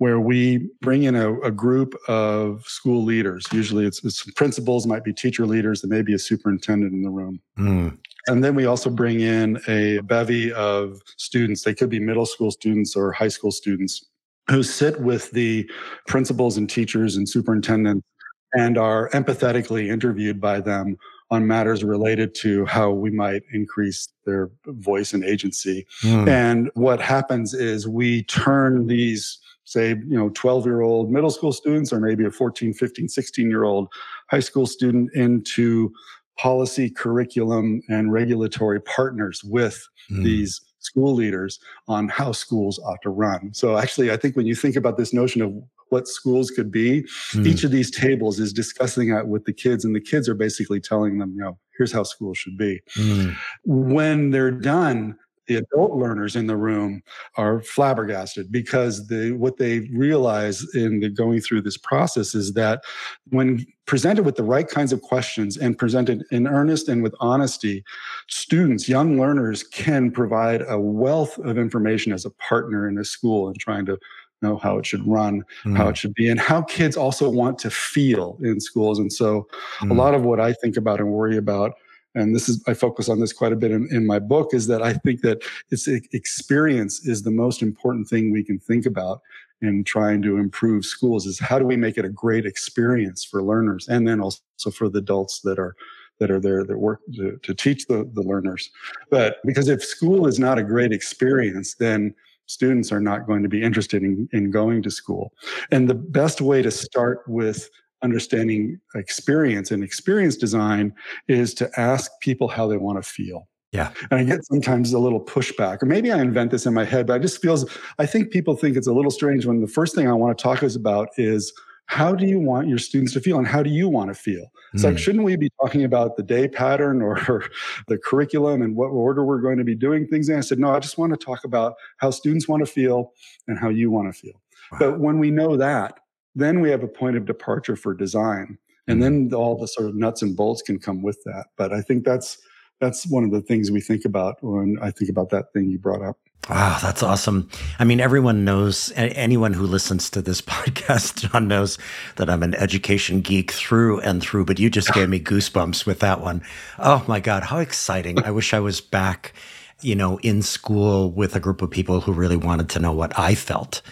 [0.00, 3.44] where we bring in a, a group of school leaders.
[3.52, 7.10] Usually it's, it's, principals, might be teacher leaders, there may be a superintendent in the
[7.10, 7.38] room.
[7.58, 7.98] Mm.
[8.26, 11.64] And then we also bring in a bevy of students.
[11.64, 14.06] They could be middle school students or high school students
[14.48, 15.70] who sit with the
[16.08, 18.06] principals and teachers and superintendents
[18.54, 20.96] and are empathetically interviewed by them
[21.30, 25.86] on matters related to how we might increase their voice and agency.
[26.02, 26.26] Mm.
[26.26, 29.38] And what happens is we turn these
[29.70, 33.48] say, you know, 12 year old middle school students or maybe a 14, 15, 16
[33.48, 33.88] year old
[34.28, 35.92] high school student into
[36.36, 40.24] policy, curriculum, and regulatory partners with mm.
[40.24, 43.54] these school leaders on how schools ought to run.
[43.54, 45.52] So actually, I think when you think about this notion of
[45.90, 47.02] what schools could be,
[47.32, 47.46] mm.
[47.46, 50.80] each of these tables is discussing that with the kids, and the kids are basically
[50.80, 52.80] telling them, you know, here's how schools should be.
[52.96, 53.36] Mm.
[53.64, 55.16] When they're done,
[55.50, 57.02] the adult learners in the room
[57.34, 62.84] are flabbergasted because the what they realize in the going through this process is that
[63.30, 67.82] when presented with the right kinds of questions and presented in earnest and with honesty
[68.28, 73.48] students young learners can provide a wealth of information as a partner in a school
[73.48, 73.98] and trying to
[74.42, 75.76] know how it should run, mm.
[75.76, 78.98] how it should be, and how kids also want to feel in schools.
[78.98, 79.46] And so,
[79.80, 79.90] mm.
[79.90, 81.72] a lot of what I think about and worry about
[82.14, 84.66] and this is i focus on this quite a bit in, in my book is
[84.66, 89.20] that i think that it's experience is the most important thing we can think about
[89.62, 93.42] in trying to improve schools is how do we make it a great experience for
[93.42, 94.40] learners and then also
[94.72, 95.76] for the adults that are
[96.18, 98.70] that are there that work to, to teach the, the learners.
[99.10, 102.14] But because if school is not a great experience then
[102.46, 105.32] students are not going to be interested in, in going to school.
[105.70, 107.70] And the best way to start with
[108.02, 110.92] understanding experience and experience design
[111.28, 113.48] is to ask people how they want to feel.
[113.72, 113.92] Yeah.
[114.10, 117.06] And I get sometimes a little pushback, or maybe I invent this in my head,
[117.06, 119.94] but I just feels, I think people think it's a little strange when the first
[119.94, 121.52] thing I want to talk is about is
[121.86, 124.52] how do you want your students to feel and how do you want to feel?
[124.72, 124.86] It's mm.
[124.86, 124.98] like, hmm.
[124.98, 127.16] shouldn't we be talking about the day pattern or
[127.88, 130.38] the curriculum and what order we're going to be doing things in?
[130.38, 133.12] I said, no, I just want to talk about how students want to feel
[133.48, 134.40] and how you want to feel.
[134.72, 134.78] Wow.
[134.78, 135.98] But when we know that,
[136.34, 138.58] then we have a point of departure for design.
[138.86, 139.28] And mm-hmm.
[139.28, 141.46] then all the sort of nuts and bolts can come with that.
[141.56, 142.38] But I think that's
[142.80, 145.78] that's one of the things we think about when I think about that thing you
[145.78, 146.18] brought up.
[146.48, 147.50] Wow, that's awesome.
[147.78, 151.78] I mean, everyone knows, anyone who listens to this podcast, John knows
[152.16, 156.00] that I'm an education geek through and through, but you just gave me goosebumps with
[156.00, 156.42] that one.
[156.78, 158.18] Oh my God, how exciting.
[158.24, 159.34] I wish I was back,
[159.82, 163.16] you know, in school with a group of people who really wanted to know what
[163.18, 163.82] I felt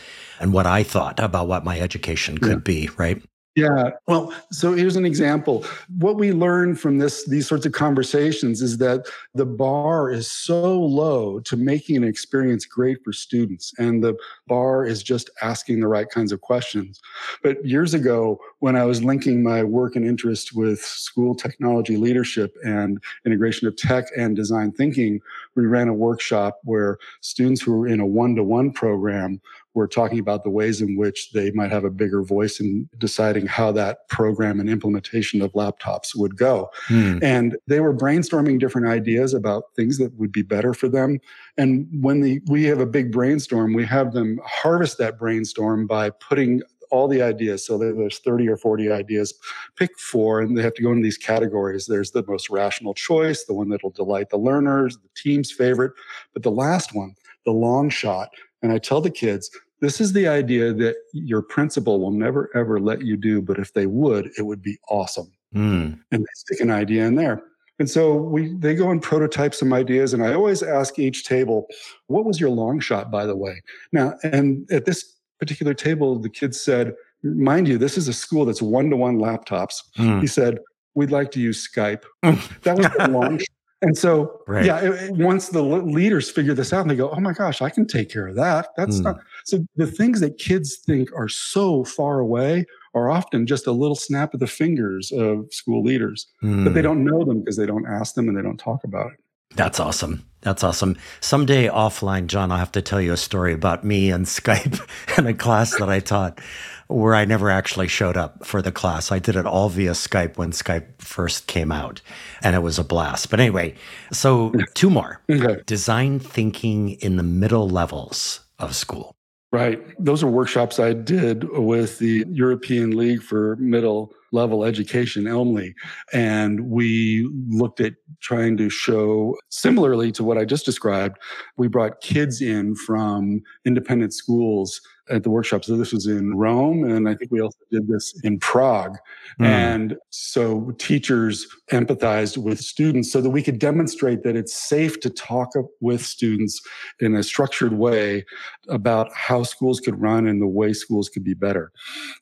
[0.40, 2.56] and what I thought about what my education could yeah.
[2.56, 3.22] be, right?
[3.58, 3.90] Yeah.
[4.06, 5.64] Well, so here's an example.
[5.98, 10.78] What we learn from this these sorts of conversations is that the bar is so
[10.78, 14.16] low to making an experience great for students and the
[14.46, 17.00] bar is just asking the right kinds of questions.
[17.42, 22.54] But years ago when I was linking my work and interest with school technology leadership
[22.62, 25.20] and integration of tech and design thinking,
[25.56, 29.40] we ran a workshop where students who were in a one-to-one program
[29.74, 33.46] were talking about the ways in which they might have a bigger voice in deciding
[33.46, 36.70] how that program and implementation of laptops would go.
[36.86, 37.18] Hmm.
[37.22, 41.20] And they were brainstorming different ideas about things that would be better for them.
[41.56, 46.10] And when the, we have a big brainstorm, we have them harvest that brainstorm by
[46.10, 47.66] putting all the ideas.
[47.66, 49.34] So there's 30 or 40 ideas.
[49.76, 51.86] Pick four, and they have to go into these categories.
[51.86, 55.92] There's the most rational choice, the one that'll delight the learners, the team's favorite.
[56.32, 57.14] But the last one,
[57.44, 58.30] the long shot.
[58.62, 59.50] And I tell the kids,
[59.80, 63.72] this is the idea that your principal will never ever let you do, but if
[63.72, 65.32] they would, it would be awesome.
[65.54, 65.98] Mm.
[66.10, 67.42] And they stick an idea in there.
[67.78, 71.68] And so we they go and prototype some ideas, and I always ask each table,
[72.08, 76.28] "What was your long shot, by the way?" Now, and at this particular table, the
[76.28, 80.20] kids said, "Mind you, this is a school that's one to one laptops." Mm.
[80.20, 80.58] He said,
[80.96, 83.38] "We'd like to use Skype." that was the long
[83.80, 84.64] and so, right.
[84.64, 87.62] yeah, it, it, once the leaders figure this out and they go, oh my gosh,
[87.62, 88.68] I can take care of that.
[88.76, 89.04] That's mm.
[89.04, 89.18] not.
[89.44, 93.94] So the things that kids think are so far away are often just a little
[93.94, 96.64] snap of the fingers of school leaders, mm.
[96.64, 96.86] but they hmm.
[96.86, 99.20] don't know them because they don't ask them and they don't talk about it.
[99.54, 100.24] That's awesome.
[100.42, 100.96] That's awesome.
[101.20, 104.80] Someday offline, John, I'll have to tell you a story about me and Skype
[105.16, 106.40] and a class that I taught
[106.86, 109.12] where I never actually showed up for the class.
[109.12, 112.00] I did it all via Skype when Skype first came out,
[112.42, 113.30] and it was a blast.
[113.30, 113.74] But anyway,
[114.12, 115.60] so two more okay.
[115.66, 119.14] design thinking in the middle levels of school.
[119.52, 119.80] Right.
[120.02, 125.72] Those are workshops I did with the European League for Middle Level Education, ELMLE.
[126.12, 131.18] And we looked at trying to show, similarly to what I just described,
[131.56, 134.80] we brought kids in from independent schools
[135.10, 135.64] at the workshop.
[135.64, 138.96] So this was in Rome, and I think we also did this in Prague.
[139.40, 139.46] Mm.
[139.46, 145.10] And so teachers empathized with students so that we could demonstrate that it's safe to
[145.10, 146.60] talk with students
[147.00, 148.24] in a structured way
[148.68, 151.72] about how schools could run and the way schools could be better.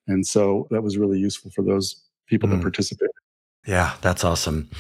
[0.07, 2.53] And so that was really useful for those people mm.
[2.53, 3.11] that participated.
[3.67, 4.71] Yeah, that's awesome.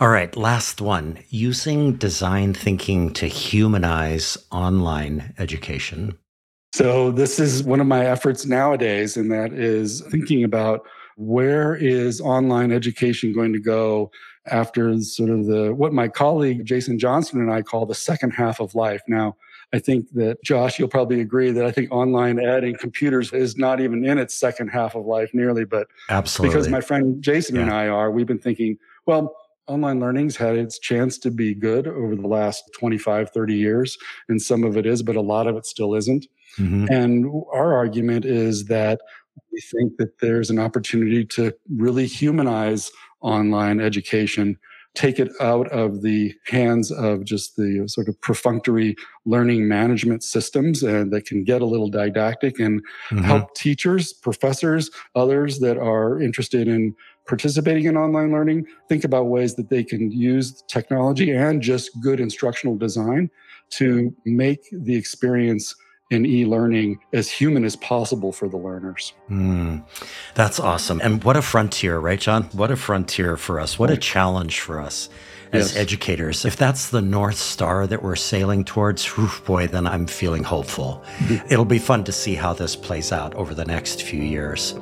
[0.00, 1.18] All right, last one.
[1.28, 6.16] Using design thinking to humanize online education.
[6.80, 10.86] So, this is one of my efforts nowadays, and that is thinking about
[11.18, 14.10] where is online education going to go
[14.46, 18.60] after sort of the what my colleague Jason Johnson and I call the second half
[18.60, 19.02] of life.
[19.06, 19.36] Now,
[19.74, 23.58] I think that Josh, you'll probably agree that I think online ed and computers is
[23.58, 27.56] not even in its second half of life nearly, but absolutely because my friend Jason
[27.56, 27.62] yeah.
[27.62, 31.86] and I are, we've been thinking, well, online learning's had its chance to be good
[31.86, 33.98] over the last 25, 30 years,
[34.30, 36.26] and some of it is, but a lot of it still isn't.
[36.58, 36.86] Mm-hmm.
[36.90, 39.00] And our argument is that
[39.52, 42.90] we think that there's an opportunity to really humanize
[43.20, 44.56] online education,
[44.94, 50.82] take it out of the hands of just the sort of perfunctory learning management systems
[50.82, 52.80] and that can get a little didactic and
[53.10, 53.18] mm-hmm.
[53.18, 56.94] help teachers, professors, others that are interested in
[57.26, 62.18] participating in online learning think about ways that they can use technology and just good
[62.18, 63.30] instructional design
[63.68, 65.76] to make the experience
[66.10, 69.12] in e-learning as human as possible for the learners.
[69.30, 69.84] Mm,
[70.34, 71.00] that's awesome.
[71.02, 72.44] And what a frontier, right, John?
[72.52, 73.78] What a frontier for us.
[73.78, 75.08] What a challenge for us
[75.52, 75.76] as yes.
[75.76, 76.44] educators.
[76.44, 81.02] If that's the North Star that we're sailing towards, whew, boy, then I'm feeling hopeful.
[81.50, 84.74] It'll be fun to see how this plays out over the next few years.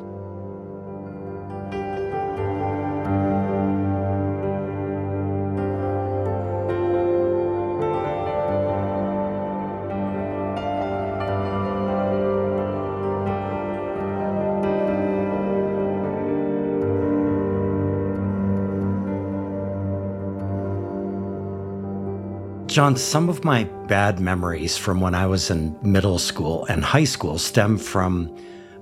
[22.78, 27.02] John, some of my bad memories from when I was in middle school and high
[27.02, 28.32] school stem from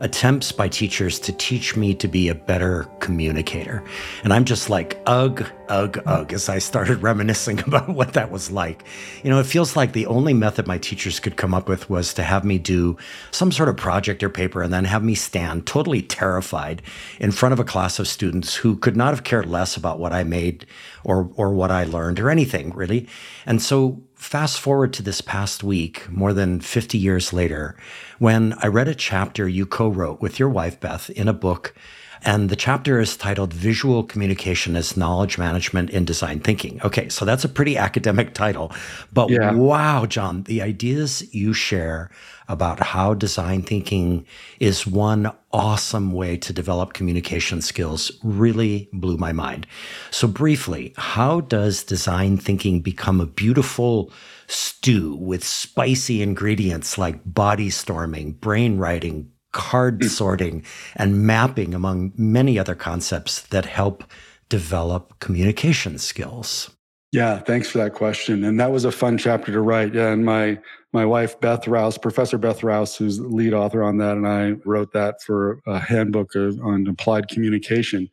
[0.01, 3.82] attempts by teachers to teach me to be a better communicator.
[4.24, 8.51] And I'm just like, ugh, ugh, ugh, as I started reminiscing about what that was
[8.51, 8.84] like.
[9.22, 12.12] You know, it feels like the only method my teachers could come up with was
[12.14, 12.97] to have me do
[13.30, 16.82] some sort of project or paper and then have me stand totally terrified
[17.18, 20.12] in front of a class of students who could not have cared less about what
[20.12, 20.66] I made
[21.05, 23.09] or, or what I learned or anything really.
[23.47, 27.76] And so fast forward to this past week, more than 50 years later,
[28.18, 31.74] when I read a chapter you co wrote with your wife, Beth, in a book
[32.22, 36.80] And the chapter is titled Visual Communication as Knowledge Management in Design Thinking.
[36.82, 38.72] Okay, so that's a pretty academic title.
[39.12, 39.52] But yeah.
[39.52, 42.10] wow, John, the ideas you share
[42.49, 44.26] about how design thinking
[44.61, 49.66] is one awesome way to develop communication skills really blew my mind.
[50.11, 54.12] So, briefly, how does design thinking become a beautiful
[54.47, 60.09] stew with spicy ingredients like body storming, brain writing, card hmm.
[60.09, 64.05] sorting, and mapping, among many other concepts that help
[64.49, 66.70] develop communication skills?
[67.12, 68.44] Yeah, thanks for that question.
[68.44, 69.94] And that was a fun chapter to write.
[69.94, 70.59] Yeah, and my
[70.97, 74.53] my wife Beth Rous, Professor Beth Rous, who's the lead author on that, and I
[74.64, 78.09] wrote that for a handbook on applied communication.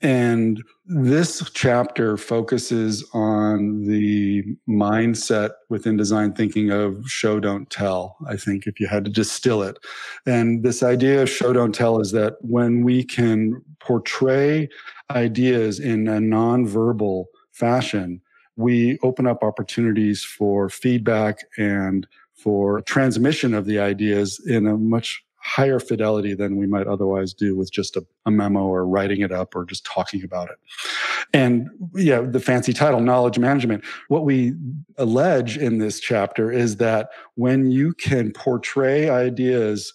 [0.00, 8.16] And this chapter focuses on the mindset within design thinking of show don't tell.
[8.28, 9.76] I think if you had to distill it,
[10.24, 14.68] and this idea of show don't tell is that when we can portray
[15.10, 18.20] ideas in a nonverbal fashion
[18.60, 22.06] we open up opportunities for feedback and
[22.42, 27.56] for transmission of the ideas in a much higher fidelity than we might otherwise do
[27.56, 30.58] with just a, a, memo or writing it up or just talking about it.
[31.32, 33.84] And yeah, the fancy title, knowledge management.
[34.08, 34.54] What we
[34.98, 39.94] allege in this chapter is that when you can portray ideas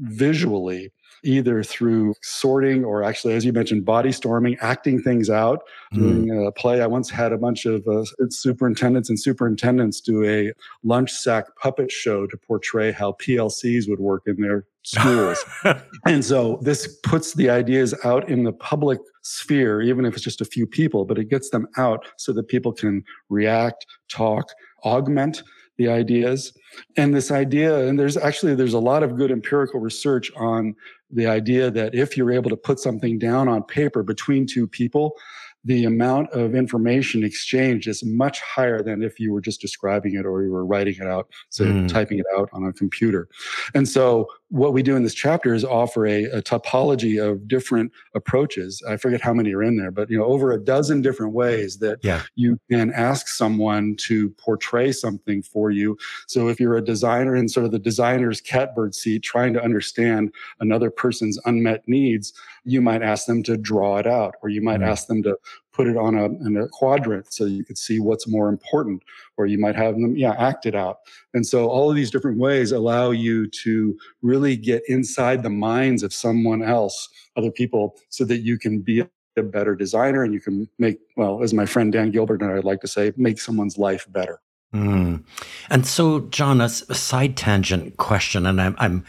[0.00, 0.92] visually,
[1.24, 5.62] either through sorting or actually, as you mentioned, body storming, acting things out,
[5.92, 5.98] mm.
[5.98, 6.82] doing a play.
[6.82, 10.52] I once had a bunch of uh, superintendents and superintendents do a
[10.82, 15.44] lunch sack puppet show to portray how PLCs would work in their schools.
[16.06, 20.40] and so this puts the ideas out in the public sphere, even if it's just
[20.40, 24.50] a few people, but it gets them out so that people can react, talk,
[24.84, 25.42] augment
[25.76, 26.56] the ideas
[26.96, 30.74] and this idea and there's actually there's a lot of good empirical research on
[31.14, 35.16] the idea that if you're able to put something down on paper between two people
[35.64, 40.26] the amount of information exchanged is much higher than if you were just describing it
[40.26, 41.88] or you were writing it out, so mm.
[41.88, 43.28] typing it out on a computer.
[43.74, 47.90] And so, what we do in this chapter is offer a, a, topology of different
[48.14, 48.80] approaches.
[48.88, 51.78] I forget how many are in there, but you know, over a dozen different ways
[51.78, 52.22] that yeah.
[52.36, 55.98] you can ask someone to portray something for you.
[56.28, 60.32] So, if you're a designer in sort of the designer's catbird seat, trying to understand
[60.60, 62.32] another person's unmet needs,
[62.64, 64.86] you might ask them to draw it out, or you might mm.
[64.86, 65.36] ask them to
[65.74, 69.02] put it on a, in a quadrant so you could see what's more important,
[69.36, 70.98] or you might have them, yeah, act it out.
[71.34, 76.02] And so all of these different ways allow you to really get inside the minds
[76.02, 79.02] of someone else, other people, so that you can be
[79.36, 82.64] a better designer and you can make, well, as my friend Dan Gilbert and I'd
[82.64, 84.40] like to say, make someone's life better.
[84.72, 85.24] Mm.
[85.70, 89.04] And so, John, a, a side tangent question, and I'm, I'm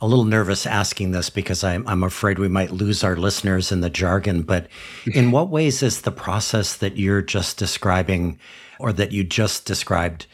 [0.00, 3.80] a little nervous asking this because I'm, I'm afraid we might lose our listeners in
[3.80, 4.42] the jargon.
[4.42, 4.68] But
[5.12, 8.38] in what ways is the process that you're just describing
[8.78, 10.26] or that you just described,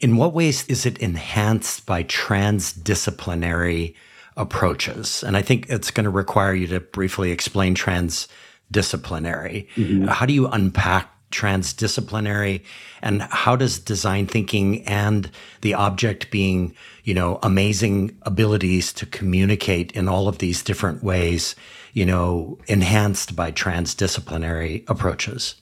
[0.00, 3.94] in what ways is it enhanced by transdisciplinary
[4.36, 5.22] approaches?
[5.22, 9.66] And I think it's going to require you to briefly explain transdisciplinary.
[9.76, 10.04] Mm-hmm.
[10.08, 12.62] How do you unpack transdisciplinary?
[13.02, 16.74] And how does design thinking and the object being
[17.04, 21.54] you know amazing abilities to communicate in all of these different ways
[21.92, 25.56] you know enhanced by transdisciplinary approaches?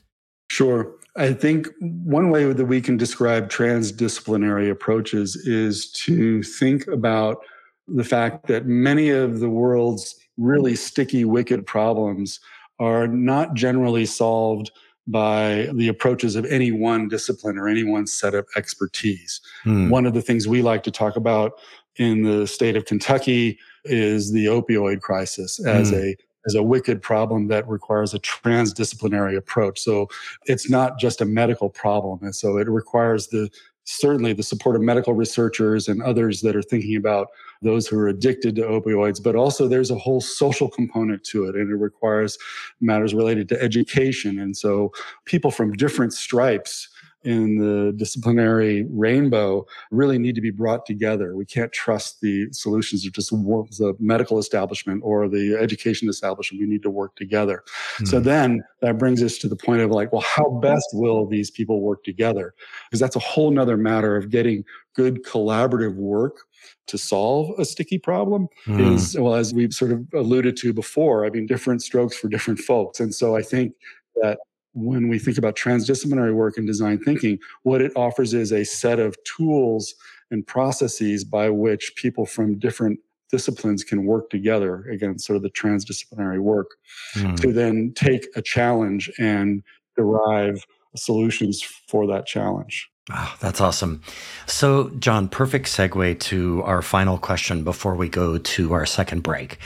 [0.50, 0.94] Sure.
[1.16, 7.38] I think one way that we can describe transdisciplinary approaches is to think about
[7.86, 12.40] the fact that many of the world's really sticky wicked problems
[12.80, 14.70] are not generally solved
[15.06, 19.40] by the approaches of any one discipline or any one set of expertise.
[19.62, 19.90] Hmm.
[19.90, 21.52] One of the things we like to talk about
[21.96, 25.96] in the state of Kentucky is the opioid crisis as hmm.
[25.96, 29.80] a as a wicked problem that requires a transdisciplinary approach.
[29.80, 30.08] So
[30.44, 32.18] it's not just a medical problem.
[32.22, 33.48] And so it requires the
[33.84, 37.28] certainly the support of medical researchers and others that are thinking about
[37.64, 41.56] those who are addicted to opioids, but also there's a whole social component to it,
[41.56, 42.38] and it requires
[42.80, 44.38] matters related to education.
[44.38, 44.92] And so
[45.24, 46.88] people from different stripes
[47.24, 51.34] in the disciplinary rainbow really need to be brought together.
[51.34, 56.60] We can't trust the solutions of just the medical establishment or the education establishment.
[56.60, 57.64] We need to work together.
[57.94, 58.06] Mm-hmm.
[58.06, 61.50] So then that brings us to the point of like, well, how best will these
[61.50, 62.54] people work together?
[62.88, 64.64] Because that's a whole nother matter of getting
[64.94, 66.38] good collaborative work
[66.86, 68.94] to solve a sticky problem mm.
[68.94, 72.58] is well as we've sort of alluded to before i mean different strokes for different
[72.58, 73.74] folks and so i think
[74.22, 74.38] that
[74.74, 78.98] when we think about transdisciplinary work and design thinking, what it offers is a set
[78.98, 79.94] of tools
[80.30, 82.98] and processes by which people from different
[83.30, 86.68] disciplines can work together again sort of the transdisciplinary work
[87.16, 87.40] Mm.
[87.40, 89.62] to then take a challenge and
[89.96, 90.64] derive
[90.96, 94.00] solutions for that challenge Oh, that's awesome.
[94.46, 99.58] So, John, perfect segue to our final question before we go to our second break.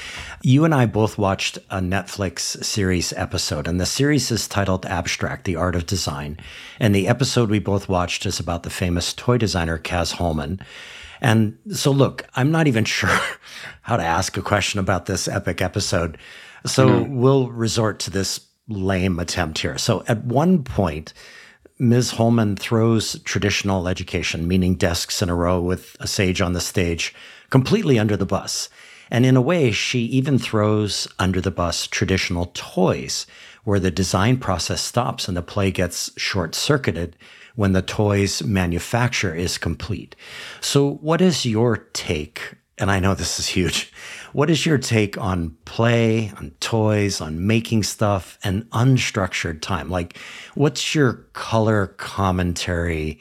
[0.42, 5.44] You and I both watched a Netflix series episode, and the series is titled Abstract
[5.44, 6.36] The Art of Design.
[6.80, 10.58] And the episode we both watched is about the famous toy designer Cas Holman.
[11.20, 13.20] And so, look, I'm not even sure
[13.82, 16.18] how to ask a question about this epic episode.
[16.66, 17.16] So, mm-hmm.
[17.20, 19.78] we'll resort to this lame attempt here.
[19.78, 21.12] So, at one point,
[21.80, 22.12] Ms.
[22.12, 27.14] Holman throws traditional education, meaning desks in a row with a sage on the stage,
[27.50, 28.68] completely under the bus.
[29.12, 33.26] And in a way, she even throws under the bus traditional toys,
[33.62, 37.16] where the design process stops and the play gets short circuited
[37.54, 40.16] when the toy's manufacture is complete.
[40.60, 42.56] So, what is your take?
[42.76, 43.92] And I know this is huge.
[44.32, 49.88] What is your take on play, on toys, on making stuff, and unstructured time?
[49.90, 50.18] Like,
[50.54, 53.20] what's your color commentary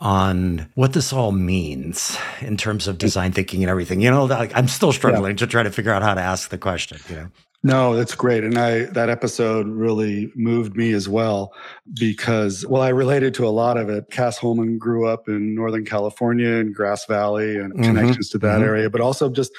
[0.00, 4.00] on what this all means in terms of design thinking and everything?
[4.00, 6.58] You know, like, I'm still struggling to try to figure out how to ask the
[6.58, 6.98] question.
[7.08, 7.28] You know.
[7.64, 8.42] No, that's great.
[8.42, 11.54] And I that episode really moved me as well
[11.94, 14.10] because well, I related to a lot of it.
[14.10, 18.60] Cas Holman grew up in Northern California in Grass Valley and Mhm, connections to that
[18.60, 18.64] mhm.
[18.64, 19.52] area, but also just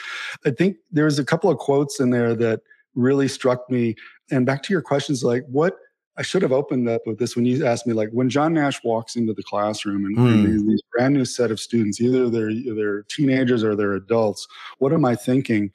[0.46, 2.62] I think there's a couple of quotes in there that
[2.96, 3.96] really struck me.
[4.32, 5.76] And back to your questions like what
[6.16, 8.80] I should have opened up with this when you asked me, like when John Nash
[8.84, 10.46] walks into the classroom and, Mm.
[10.46, 14.48] these, these brand new set of students, either they're they're teenagers or they're adults.
[14.78, 15.72] What am I thinking?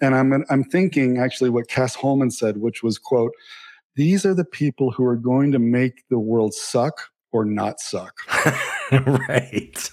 [0.00, 3.32] And I'm I'm thinking actually what Cas Holman said, which was quote,
[3.96, 8.14] "These are the people who are going to make the world suck or not suck."
[8.92, 9.90] right.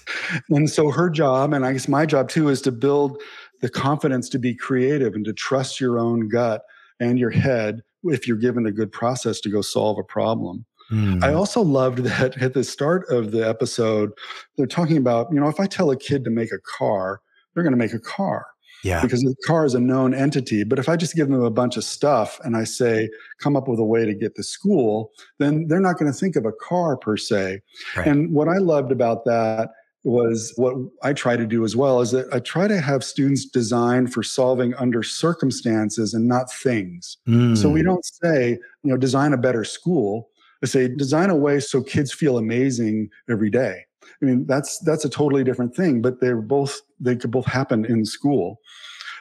[0.50, 3.20] And so her job, and I guess my job too, is to build
[3.60, 6.62] the confidence to be creative and to trust your own gut
[7.00, 10.64] and your head if you're given a good process to go solve a problem.
[10.90, 11.22] Mm.
[11.22, 14.10] I also loved that at the start of the episode,
[14.56, 17.20] they're talking about, you know, if I tell a kid to make a car,
[17.54, 18.46] they're going to make a car
[18.82, 19.02] yeah.
[19.02, 20.64] because the car is a known entity.
[20.64, 23.68] But if I just give them a bunch of stuff and I say, come up
[23.68, 26.52] with a way to get to school, then they're not going to think of a
[26.52, 27.60] car per se.
[27.96, 28.06] Right.
[28.06, 29.70] And what I loved about that
[30.04, 33.44] was what I try to do as well is that I try to have students
[33.44, 37.16] design for solving under circumstances and not things.
[37.54, 37.84] So we Mm.
[37.84, 38.50] don't say,
[38.84, 40.30] you know, design a better school.
[40.62, 43.84] I say design a way so kids feel amazing every day.
[44.20, 47.84] I mean, that's that's a totally different thing, but they're both they could both happen
[47.84, 48.60] in school.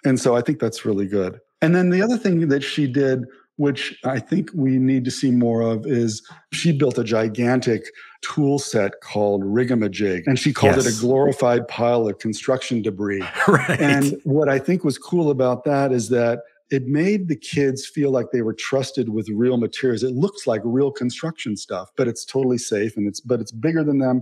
[0.05, 1.39] And so I think that's really good.
[1.61, 3.25] And then the other thing that she did,
[3.57, 6.21] which I think we need to see more of, is
[6.53, 7.91] she built a gigantic
[8.21, 10.23] tool set called Rigamajig.
[10.27, 13.23] And she called it a glorified pile of construction debris.
[13.47, 13.79] right.
[13.81, 18.11] And what I think was cool about that is that it made the kids feel
[18.11, 20.03] like they were trusted with real materials.
[20.03, 23.83] It looks like real construction stuff, but it's totally safe and it's but it's bigger
[23.83, 24.21] than them.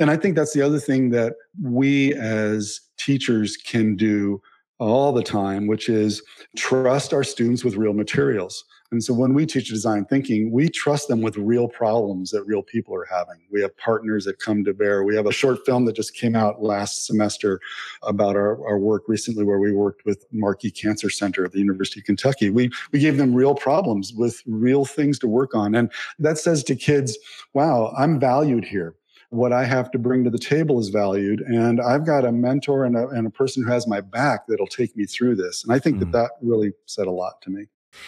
[0.00, 4.40] And I think that's the other thing that we as teachers can do
[4.78, 6.22] all the time, which is
[6.56, 8.64] trust our students with real materials.
[8.90, 12.62] And so when we teach design thinking, we trust them with real problems that real
[12.62, 13.40] people are having.
[13.50, 15.02] We have partners that come to bear.
[15.02, 17.60] We have a short film that just came out last semester
[18.02, 22.00] about our, our work recently where we worked with Markey Cancer Center at the University
[22.00, 22.50] of Kentucky.
[22.50, 25.74] We we gave them real problems with real things to work on.
[25.74, 27.18] And that says to kids,
[27.52, 28.94] wow, I'm valued here.
[29.34, 31.40] What I have to bring to the table is valued.
[31.40, 34.66] And I've got a mentor and a, and a person who has my back that'll
[34.66, 35.64] take me through this.
[35.64, 36.00] And I think Mm.
[36.00, 37.66] that that really said a lot to me.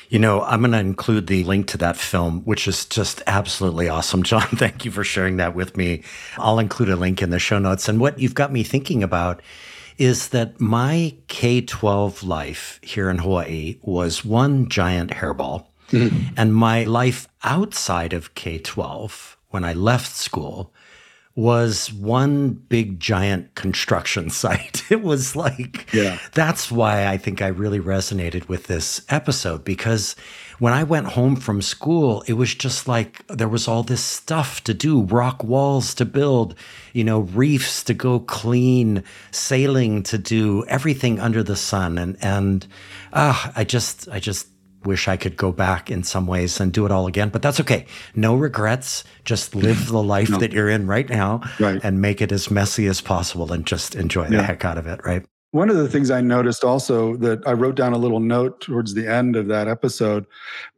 [0.09, 3.89] You know, I'm going to include the link to that film, which is just absolutely
[3.89, 4.23] awesome.
[4.25, 6.03] John, thank you for sharing that with me.
[6.39, 7.89] I'll include a link in the show notes.
[7.89, 9.41] And what you've got me thinking about
[9.99, 15.67] is that my K 12 life here in Hawaii was one giant hairball.
[16.37, 20.75] And my life outside of K 12, when I left school,
[21.37, 24.83] was one big giant construction site.
[24.91, 26.19] It was like, Yeah.
[26.33, 30.17] that's why I think I really resonated with this episode because
[30.59, 34.65] when I went home from school, it was just like there was all this stuff
[34.65, 36.55] to do rock walls to build,
[36.95, 41.99] you know, reefs to go clean, sailing to do, everything under the sun.
[41.99, 42.67] And, and,
[43.13, 44.49] ah, I just, I just,
[44.87, 47.61] wish I could go back in some ways and do it all again, but that's
[47.61, 47.87] okay.
[48.15, 49.05] No regrets.
[49.25, 50.39] Just live the life No.
[50.39, 51.81] that you're in right now Right.
[51.83, 55.01] and make it as messy as possible and just enjoy the heck out of it,
[55.05, 55.25] right?
[55.53, 58.93] One of the things I noticed also that I wrote down a little note towards
[58.95, 60.27] the end of that episode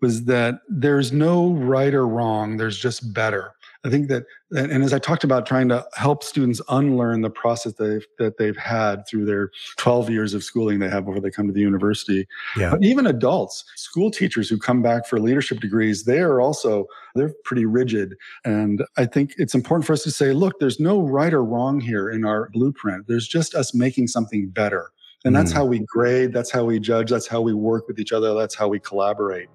[0.00, 3.52] was that there's no right or wrong, there's just better.
[3.84, 7.74] I think that, and as I talked about trying to help students unlearn the process
[7.74, 11.46] they've, that they've had through their 12 years of schooling they have before they come
[11.46, 12.26] to the university.
[12.56, 12.70] Yeah.
[12.70, 17.32] But even adults, school teachers who come back for leadership degrees, they are also, they're
[17.44, 18.16] pretty rigid.
[18.44, 21.80] And I think it's important for us to say, look, there's no right or wrong
[21.80, 23.06] here in our blueprint.
[23.06, 24.90] There's just us making something better.
[25.24, 25.56] And that's Mm.
[25.56, 28.54] how we grade, that's how we judge, that's how we work with each other, that's
[28.54, 29.48] how we collaborate.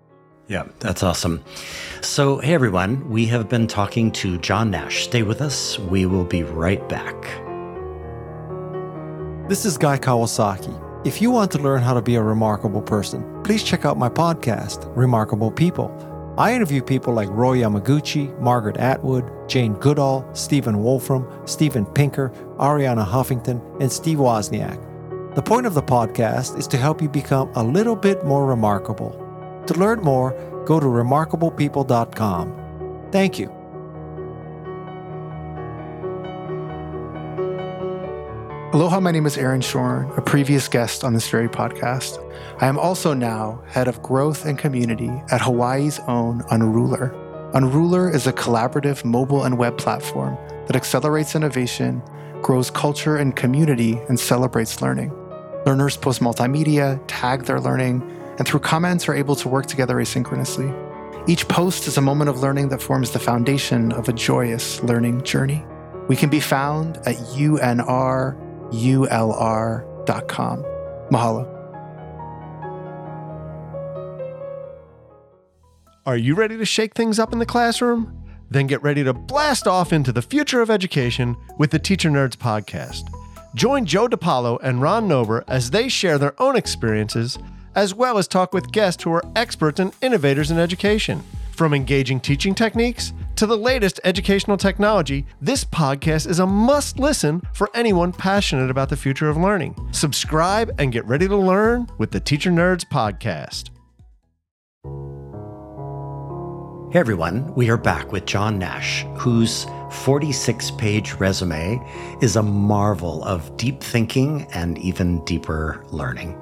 [0.48, 1.44] Yeah, that's awesome.
[2.02, 5.06] So, hey everyone, we have been talking to John Nash.
[5.06, 5.80] Stay with us.
[5.80, 7.16] We will be right back.
[9.48, 11.08] This is Guy Kawasaki.
[11.08, 14.10] If you want to learn how to be a remarkable person, please check out my
[14.10, 15.92] podcast, Remarkable People.
[16.38, 23.06] I interview people like Roy Yamaguchi, Margaret Atwood, Jane Goodall, Stephen Wolfram, Steven Pinker, Arianna
[23.08, 25.36] Huffington, and Steve Wozniak.
[25.36, 29.23] The point of the podcast is to help you become a little bit more remarkable.
[29.68, 30.32] To learn more,
[30.66, 33.10] go to remarkablepeople.com.
[33.12, 33.52] Thank you.
[38.74, 42.18] Aloha, my name is Aaron Shorn, a previous guest on this very podcast.
[42.60, 47.14] I am also now head of growth and community at Hawaii's own Unrulr.
[47.54, 50.36] Unrulr is a collaborative mobile and web platform
[50.66, 52.02] that accelerates innovation,
[52.42, 55.14] grows culture and community, and celebrates learning.
[55.68, 58.02] Learners post multimedia, tag their learning,
[58.38, 60.72] and through comments are able to work together asynchronously.
[61.28, 65.24] Each post is a moment of learning that forms the foundation of a joyous learning
[65.24, 65.66] journey.
[66.08, 68.38] We can be found at UNR
[68.74, 70.64] ulr.com.
[71.12, 71.50] Mahalo.
[76.06, 78.20] Are you ready to shake things up in the classroom?
[78.50, 82.36] Then get ready to blast off into the future of education with the Teacher Nerds
[82.36, 83.04] podcast.
[83.56, 87.38] Join Joe DiPaolo and Ron Nober as they share their own experiences,
[87.76, 91.24] as well as talk with guests who are experts and innovators in education.
[91.52, 97.42] From engaging teaching techniques to the latest educational technology, this podcast is a must listen
[97.54, 99.76] for anyone passionate about the future of learning.
[99.92, 103.70] Subscribe and get ready to learn with the Teacher Nerds podcast.
[106.94, 111.84] Hey everyone, we are back with John Nash, whose 46 page resume
[112.22, 116.38] is a marvel of deep thinking and even deeper learning.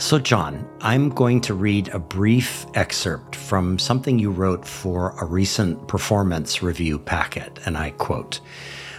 [0.00, 5.24] So, John, I'm going to read a brief excerpt from something you wrote for a
[5.24, 8.38] recent performance review packet, and I quote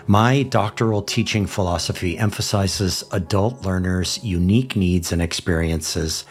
[0.07, 6.25] My doctoral teaching philosophy emphasizes adult learners' unique needs and experiences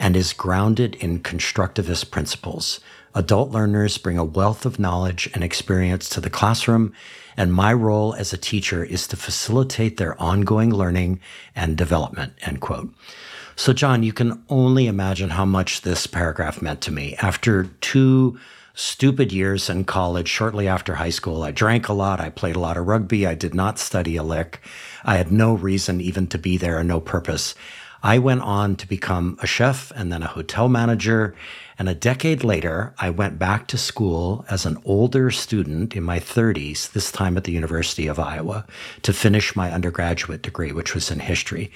[0.00, 2.80] and is grounded in constructivist principles.
[3.14, 6.92] Adult learners bring a wealth of knowledge and experience to the classroom,
[7.36, 11.20] and my role as a teacher is to facilitate their ongoing learning
[11.54, 12.32] and development.
[12.42, 12.92] End quote.
[13.58, 17.16] So, John, you can only imagine how much this paragraph meant to me.
[17.16, 18.38] After two
[18.74, 22.60] stupid years in college, shortly after high school, I drank a lot, I played a
[22.60, 24.60] lot of rugby, I did not study a lick.
[25.04, 27.56] I had no reason even to be there and no purpose.
[28.00, 31.34] I went on to become a chef and then a hotel manager.
[31.80, 36.20] And a decade later, I went back to school as an older student in my
[36.20, 38.66] 30s, this time at the University of Iowa,
[39.02, 41.72] to finish my undergraduate degree, which was in history.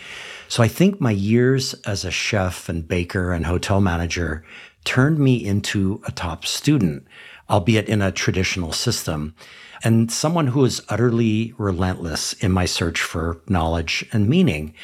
[0.53, 4.45] So I think my years as a chef and baker and hotel manager
[4.85, 7.07] turned me into a top student,
[7.49, 9.35] albeit in a traditional system,
[9.83, 14.75] and someone who is utterly relentless in my search for knowledge and meaning.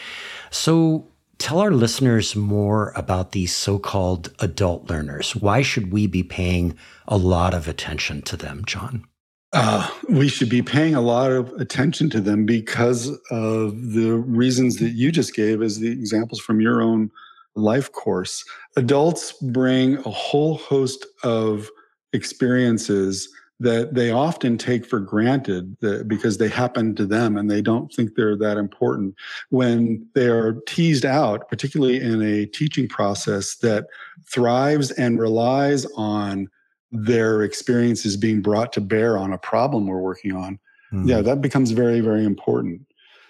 [0.51, 5.37] So Tell our listeners more about these so called adult learners.
[5.37, 9.05] Why should we be paying a lot of attention to them, John?
[9.53, 14.77] Uh, we should be paying a lot of attention to them because of the reasons
[14.77, 17.11] that you just gave as the examples from your own
[17.55, 18.45] life course.
[18.77, 21.71] Adults bring a whole host of
[22.13, 23.29] experiences
[23.61, 25.77] that they often take for granted
[26.07, 29.15] because they happen to them and they don't think they're that important
[29.51, 33.87] when they are teased out particularly in a teaching process that
[34.27, 36.49] thrives and relies on
[36.91, 40.59] their experiences being brought to bear on a problem we're working on
[40.91, 41.07] Mm.
[41.07, 42.81] yeah that becomes very very important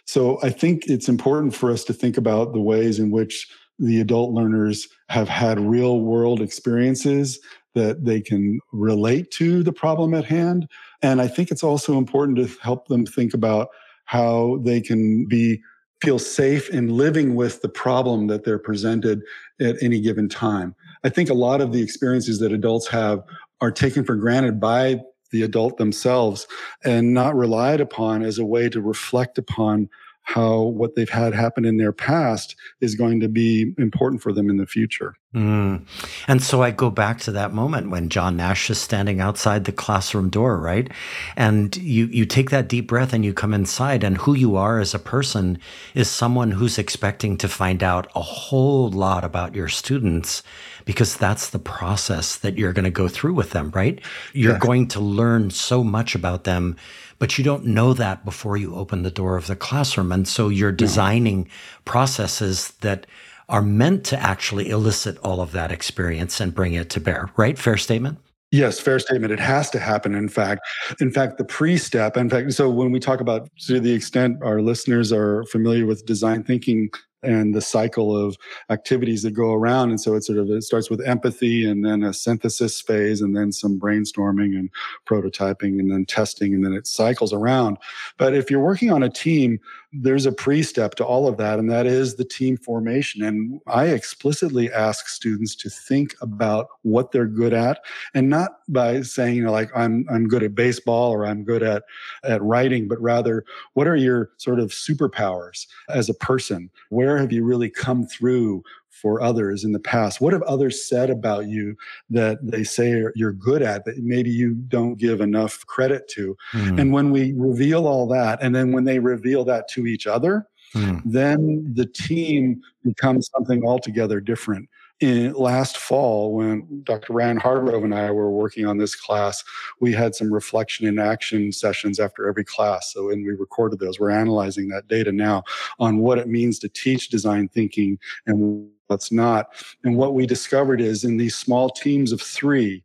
[0.04, 3.48] so i think it's important for us to think about the ways in which
[3.78, 7.40] the adult learners have had real world experiences
[7.74, 10.68] that they can relate to the problem at hand.
[11.02, 13.68] And I think it's also important to help them think about
[14.06, 15.62] how they can be
[16.00, 19.20] feel safe in living with the problem that they're presented
[19.60, 20.74] at any given time.
[21.02, 23.22] I think a lot of the experiences that adults have
[23.60, 25.00] are taken for granted by
[25.30, 26.46] the adult themselves
[26.84, 29.88] and not relied upon as a way to reflect upon
[30.22, 34.50] how what they've had happen in their past is going to be important for them
[34.50, 35.14] in the future.
[35.34, 35.86] Mm.
[36.26, 39.72] And so I go back to that moment when John Nash is standing outside the
[39.72, 40.90] classroom door, right?
[41.34, 44.80] And you, you take that deep breath and you come inside, and who you are
[44.80, 45.58] as a person
[45.94, 50.42] is someone who's expecting to find out a whole lot about your students
[50.88, 54.00] because that's the process that you're going to go through with them, right?
[54.32, 54.58] You're yeah.
[54.58, 56.76] going to learn so much about them,
[57.18, 60.10] but you don't know that before you open the door of the classroom.
[60.10, 61.46] And so you're designing
[61.84, 63.06] processes that
[63.50, 67.58] are meant to actually elicit all of that experience and bring it to bear, right?
[67.58, 68.16] Fair statement?
[68.50, 69.30] Yes, fair statement.
[69.30, 70.14] It has to happen.
[70.14, 70.62] In fact,
[71.02, 72.16] in fact, the pre-step.
[72.16, 76.06] In fact, so when we talk about to the extent our listeners are familiar with
[76.06, 76.88] design thinking
[77.22, 78.36] and the cycle of
[78.70, 79.90] activities that go around.
[79.90, 83.36] And so it sort of it starts with empathy and then a synthesis phase and
[83.36, 84.70] then some brainstorming and
[85.06, 87.78] prototyping and then testing and then it cycles around.
[88.16, 89.60] But if you're working on a team,
[89.92, 93.22] there's a pre-step to all of that and that is the team formation.
[93.22, 97.80] And i explicitly ask students to think about what they're good at
[98.14, 101.62] and not by saying you know like i'm i'm good at baseball or i'm good
[101.62, 101.84] at
[102.24, 106.70] at writing but rather what are your sort of superpowers as a person?
[106.90, 108.62] Where have you really come through
[109.00, 110.20] for others in the past?
[110.20, 111.76] What have others said about you
[112.10, 116.36] that they say you're good at that maybe you don't give enough credit to?
[116.52, 116.80] Mm.
[116.80, 120.46] And when we reveal all that, and then when they reveal that to each other,
[120.74, 121.00] mm.
[121.04, 124.68] then the team becomes something altogether different.
[125.00, 127.12] In last fall, when Dr.
[127.12, 129.44] Ryan Hargrove and I were working on this class,
[129.78, 132.92] we had some reflection and action sessions after every class.
[132.92, 135.44] So, and we recorded those, we're analyzing that data now
[135.78, 137.96] on what it means to teach design thinking
[138.26, 139.50] and what's not.
[139.84, 142.82] And what we discovered is in these small teams of three,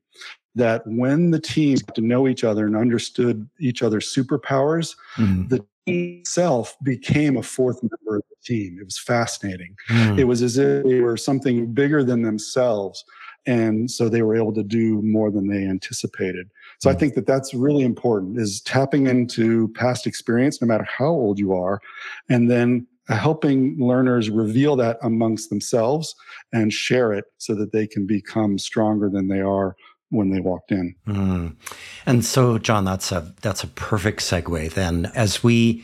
[0.55, 5.47] that when the teams got to know each other and understood each other's superpowers, mm-hmm.
[5.47, 8.77] the team itself became a fourth member of the team.
[8.79, 9.75] It was fascinating.
[9.89, 10.19] Mm-hmm.
[10.19, 13.03] It was as if they were something bigger than themselves.
[13.45, 16.49] And so they were able to do more than they anticipated.
[16.79, 16.99] So I mm.
[16.99, 21.53] think that that's really important is tapping into past experience, no matter how old you
[21.53, 21.81] are,
[22.29, 26.15] and then helping learners reveal that amongst themselves
[26.51, 29.75] and share it so that they can become stronger than they are
[30.09, 30.95] when they walked in.
[31.07, 31.55] Mm.
[32.05, 34.73] And so, John, that's a that's a perfect segue.
[34.73, 35.83] Then, as we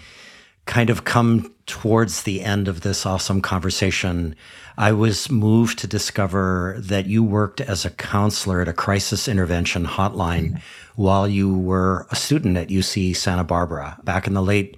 [0.65, 4.35] kind of come towards the end of this awesome conversation,
[4.77, 9.85] I was moved to discover that you worked as a counselor at a crisis intervention
[9.85, 11.01] hotline mm-hmm.
[11.01, 14.77] while you were a student at UC Santa Barbara back in the late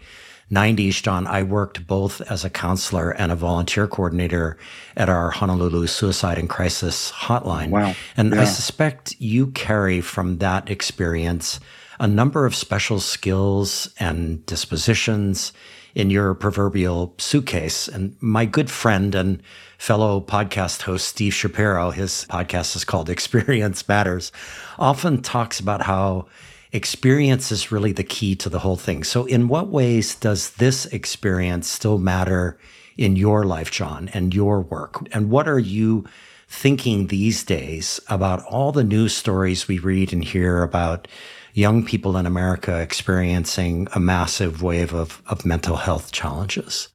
[0.51, 4.57] 90s, John, I worked both as a counselor and a volunteer coordinator
[4.97, 7.69] at our Honolulu Suicide and Crisis Hotline.
[7.69, 7.95] Wow.
[8.17, 8.41] And yeah.
[8.41, 11.59] I suspect you carry from that experience
[12.01, 15.53] a number of special skills and dispositions
[15.95, 17.87] in your proverbial suitcase.
[17.87, 19.41] And my good friend and
[19.77, 24.31] fellow podcast host, Steve Shapiro, his podcast is called Experience Matters,
[24.79, 26.27] often talks about how
[26.71, 29.03] experience is really the key to the whole thing.
[29.03, 32.57] So, in what ways does this experience still matter
[32.97, 35.07] in your life, John, and your work?
[35.11, 36.05] And what are you
[36.47, 41.07] thinking these days about all the news stories we read and hear about
[41.53, 46.89] young people in America experiencing a massive wave of, of mental health challenges?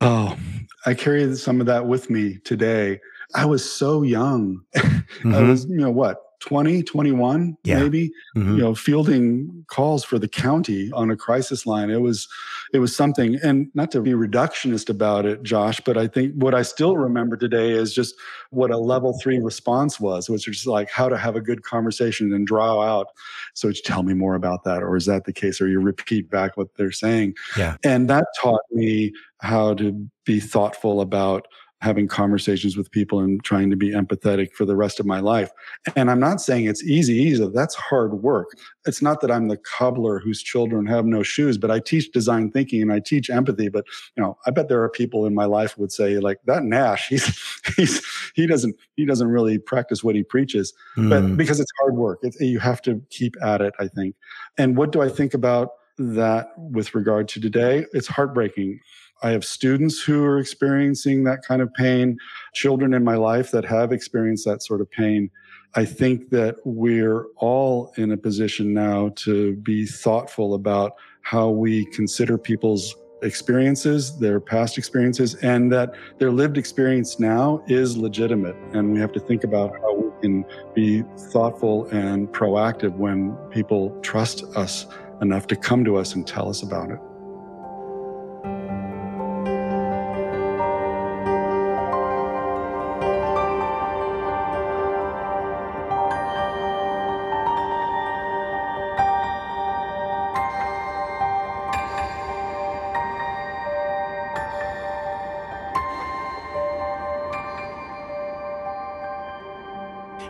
[0.00, 0.36] Oh,
[0.84, 3.00] I carry some of that with me today.
[3.34, 4.60] I was so young.
[4.76, 5.34] Mm-hmm.
[5.34, 7.78] I was, you know, what, 20, 21, yeah.
[7.78, 8.56] maybe, mm-hmm.
[8.56, 11.88] you know, fielding calls for the county on a crisis line.
[11.88, 12.28] It was,
[12.72, 16.54] it was something, and not to be reductionist about it, Josh, but I think what
[16.54, 18.14] I still remember today is just
[18.50, 22.32] what a level three response was, which just like how to have a good conversation
[22.32, 23.08] and draw out.
[23.54, 25.60] So tell me more about that, or is that the case?
[25.60, 27.34] Or you repeat back what they're saying.
[27.56, 27.76] Yeah.
[27.84, 29.92] And that taught me how to
[30.24, 31.46] be thoughtful about
[31.82, 35.50] having conversations with people and trying to be empathetic for the rest of my life.
[35.96, 37.48] And I'm not saying it's easy either.
[37.48, 38.50] That's hard work.
[38.86, 42.52] It's not that I'm the cobbler whose children have no shoes, but I teach design
[42.52, 43.68] thinking and I teach empathy.
[43.68, 43.84] But
[44.16, 47.08] you know, I bet there are people in my life would say like that Nash,
[47.08, 48.00] he's he's
[48.36, 50.72] he doesn't he doesn't really practice what he preaches.
[50.96, 51.10] Mm.
[51.10, 53.74] But because it's hard work, it, you have to keep at it.
[53.80, 54.14] I think.
[54.56, 57.86] And what do I think about that with regard to today?
[57.92, 58.78] It's heartbreaking
[59.22, 62.18] I have students who are experiencing that kind of pain,
[62.54, 65.30] children in my life that have experienced that sort of pain.
[65.74, 70.92] I think that we're all in a position now to be thoughtful about
[71.22, 77.96] how we consider people's experiences, their past experiences, and that their lived experience now is
[77.96, 78.56] legitimate.
[78.72, 80.44] And we have to think about how we can
[80.74, 84.86] be thoughtful and proactive when people trust us
[85.20, 86.98] enough to come to us and tell us about it.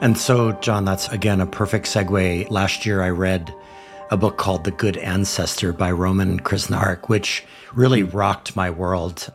[0.02, 2.50] And so, John, that's again a perfect segue.
[2.50, 3.54] Last year, I read
[4.10, 9.32] a book called The Good Ancestor by Roman Krznaric, which really rocked my world.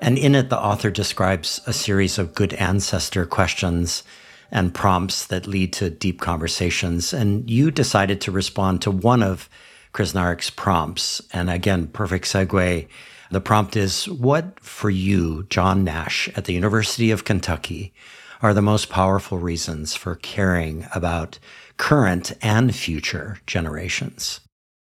[0.00, 4.04] And in it, the author describes a series of good ancestor questions
[4.52, 7.12] and prompts that lead to deep conversations.
[7.12, 9.50] And you decided to respond to one of
[9.94, 11.22] Krznaric's prompts.
[11.32, 12.86] And again, perfect segue.
[13.32, 17.92] The prompt is What for you, John Nash, at the University of Kentucky,
[18.44, 21.38] are the most powerful reasons for caring about
[21.78, 24.40] current and future generations?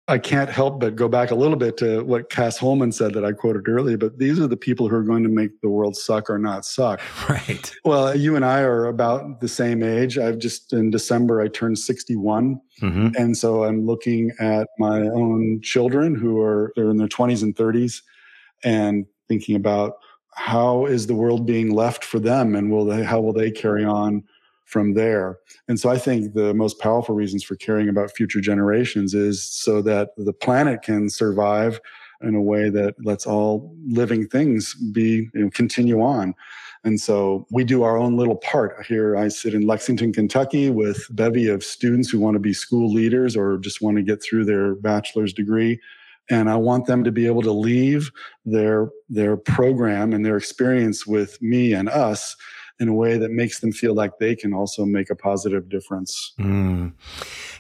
[0.09, 3.27] I can't help but go back a little bit to what Cas Holman said that
[3.27, 5.97] I quoted earlier, but these are the people who are going to make the world
[5.97, 7.03] suck or not suck.
[7.29, 7.75] Right.
[7.85, 10.17] Well, you and I are about the same age.
[10.17, 12.59] I've just in December, I turned 61.
[12.81, 13.09] Mm-hmm.
[13.19, 17.55] And so I'm looking at my own children who are they're in their 20s and
[17.55, 18.01] 30s
[18.65, 19.97] and thinking about
[20.35, 23.85] how is the world being left for them and will they how will they carry
[23.85, 24.25] on
[24.73, 25.39] from there.
[25.69, 29.83] And so I think the most powerful reasons for caring about future generations is so
[29.83, 31.79] that the planet can survive
[32.23, 36.35] in a way that lets all living things be you know, continue on.
[36.85, 38.87] And so we do our own little part.
[38.87, 42.93] Here I sit in Lexington, Kentucky with bevy of students who want to be school
[42.93, 45.79] leaders or just want to get through their bachelor's degree.
[46.31, 48.11] And I want them to be able to leave
[48.45, 52.37] their their program and their experience with me and us
[52.83, 56.33] in a way that makes them feel like they can also make a positive difference.
[56.39, 56.93] Mm.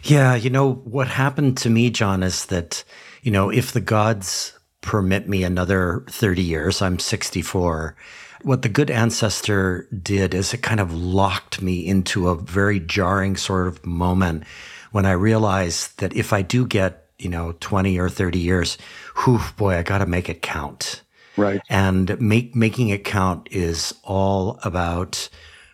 [0.03, 2.83] Yeah, you know, what happened to me, John, is that,
[3.23, 7.97] you know, if the gods permit me another 30 years, I'm 64.
[8.43, 13.37] What the good ancestor did is it kind of locked me into a very jarring
[13.37, 14.43] sort of moment
[14.91, 18.79] when I realized that if I do get, you know, 20 or 30 years,
[19.25, 21.03] whew, boy, I got to make it count.
[21.37, 21.61] Right.
[21.68, 25.29] And make, making it count is all about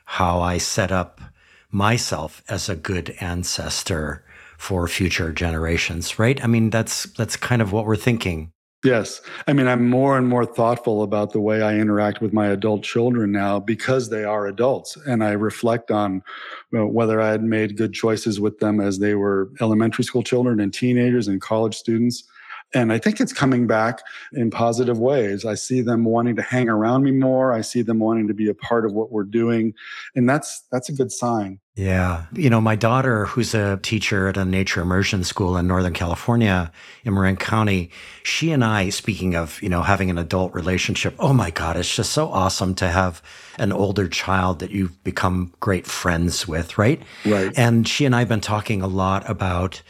[0.05, 1.21] how I set up
[1.71, 4.25] myself as a good ancestor
[4.57, 6.43] for future generations, right?
[6.43, 8.53] I mean, that's that's kind of what we're thinking.
[8.85, 9.21] Yes.
[9.49, 12.85] I mean, I'm more and more thoughtful about the way I interact with my adult
[12.85, 14.97] children now because they are adults.
[15.05, 16.23] And I reflect on
[16.71, 20.23] you know, whether I had made good choices with them as they were elementary school
[20.23, 22.23] children and teenagers and college students
[22.75, 24.01] and I think it's coming back
[24.33, 25.45] in positive ways.
[25.45, 27.53] I see them wanting to hang around me more.
[27.53, 29.73] I see them wanting to be a part of what we're doing.
[30.15, 31.61] And that's that's a good sign.
[31.77, 32.25] Yeah.
[32.33, 36.73] You know, my daughter, who's a teacher at a nature immersion school in Northern California
[37.05, 37.91] in Marin County,
[38.25, 41.95] she and I, speaking of, you know, having an adult relationship, oh my God, it's
[41.95, 43.23] just so awesome to have
[43.59, 47.01] an older child that you've become great friends with, right?
[47.25, 47.57] Right.
[47.57, 49.81] And she and I have been talking a lot about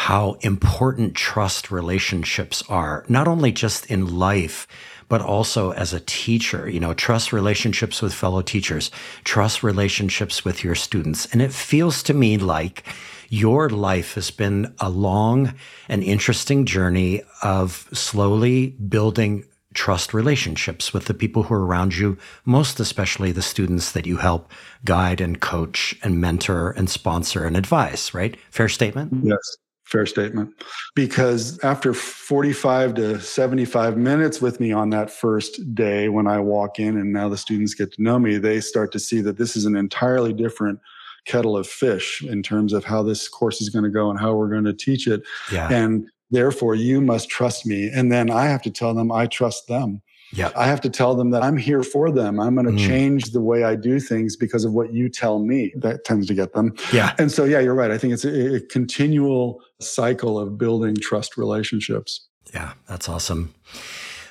[0.00, 4.66] how important trust relationships are, not only just in life,
[5.10, 8.90] but also as a teacher, you know, trust relationships with fellow teachers,
[9.24, 11.26] trust relationships with your students.
[11.26, 12.86] And it feels to me like
[13.28, 15.52] your life has been a long
[15.86, 19.44] and interesting journey of slowly building
[19.74, 24.16] trust relationships with the people who are around you, most especially the students that you
[24.16, 24.50] help
[24.82, 28.38] guide and coach and mentor and sponsor and advise, right?
[28.50, 29.12] Fair statement?
[29.22, 29.58] Yes.
[29.90, 30.54] Fair statement.
[30.94, 36.78] Because after 45 to 75 minutes with me on that first day, when I walk
[36.78, 39.56] in and now the students get to know me, they start to see that this
[39.56, 40.78] is an entirely different
[41.24, 44.34] kettle of fish in terms of how this course is going to go and how
[44.34, 45.22] we're going to teach it.
[45.52, 45.68] Yeah.
[45.72, 47.90] And therefore, you must trust me.
[47.92, 50.02] And then I have to tell them I trust them.
[50.32, 50.52] Yeah.
[50.56, 52.38] I have to tell them that I'm here for them.
[52.38, 52.86] I'm going to mm.
[52.86, 55.72] change the way I do things because of what you tell me.
[55.76, 56.74] That tends to get them.
[56.92, 57.14] Yeah.
[57.18, 57.90] And so, yeah, you're right.
[57.90, 62.28] I think it's a, a continual cycle of building trust relationships.
[62.52, 63.54] Yeah, that's awesome.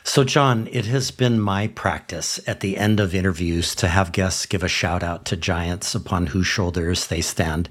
[0.03, 4.45] So, John, it has been my practice at the end of interviews to have guests
[4.45, 7.69] give a shout out to giants upon whose shoulders they stand.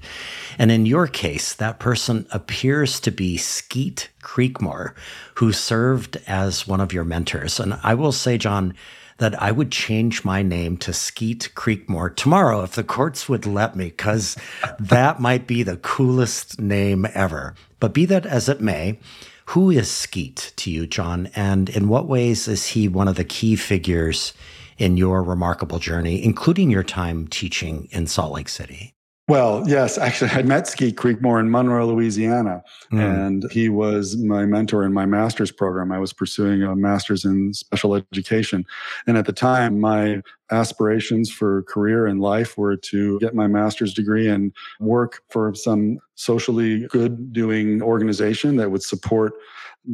[0.57, 4.95] And in your case, that person appears to be Skeet Creekmore,
[5.35, 7.59] who served as one of your mentors.
[7.59, 8.75] And I will say, John,
[9.19, 13.77] that I would change my name to Skeet Creekmore tomorrow if the courts would let
[13.77, 14.37] me, because
[14.81, 17.55] that might be the coolest name ever.
[17.81, 18.99] But be that as it may,
[19.47, 21.31] who is Skeet to you, John?
[21.35, 24.33] And in what ways is he one of the key figures
[24.77, 28.95] in your remarkable journey, including your time teaching in Salt Lake City?
[29.29, 32.99] Well, yes, actually, I met Skeet Creekmore in Monroe, Louisiana, mm.
[32.99, 35.93] and he was my mentor in my master's program.
[35.93, 38.65] I was pursuing a master's in special education.
[39.07, 43.93] And at the time, my aspirations for career and life were to get my master's
[43.93, 44.51] degree and
[44.81, 49.35] work for some socially good doing organization that would support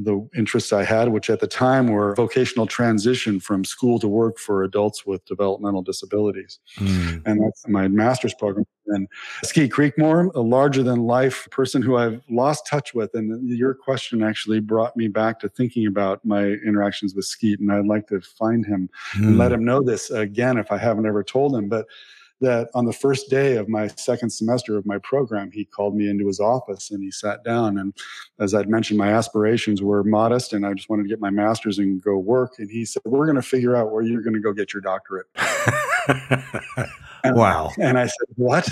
[0.02, 4.38] the interests I had, which at the time were vocational transition from school to work
[4.38, 6.58] for adults with developmental disabilities.
[6.78, 7.22] Mm.
[7.24, 8.66] And that's my master's program.
[8.88, 9.08] And
[9.44, 13.14] Skeet Creekmore, a larger than life person who I've lost touch with.
[13.14, 17.60] And your question actually brought me back to thinking about my interactions with Skeet.
[17.60, 19.28] And I'd like to find him mm.
[19.28, 19.54] and let hmm.
[19.54, 21.68] him know this again if I haven't ever told him.
[21.68, 21.86] But
[22.40, 26.08] that on the first day of my second semester of my program, he called me
[26.08, 27.78] into his office and he sat down.
[27.78, 27.94] And
[28.38, 31.78] as I'd mentioned, my aspirations were modest and I just wanted to get my master's
[31.78, 32.58] and go work.
[32.58, 34.82] And he said, We're going to figure out where you're going to go get your
[34.82, 35.26] doctorate.
[37.24, 37.70] And, wow.
[37.80, 38.68] And I said, What?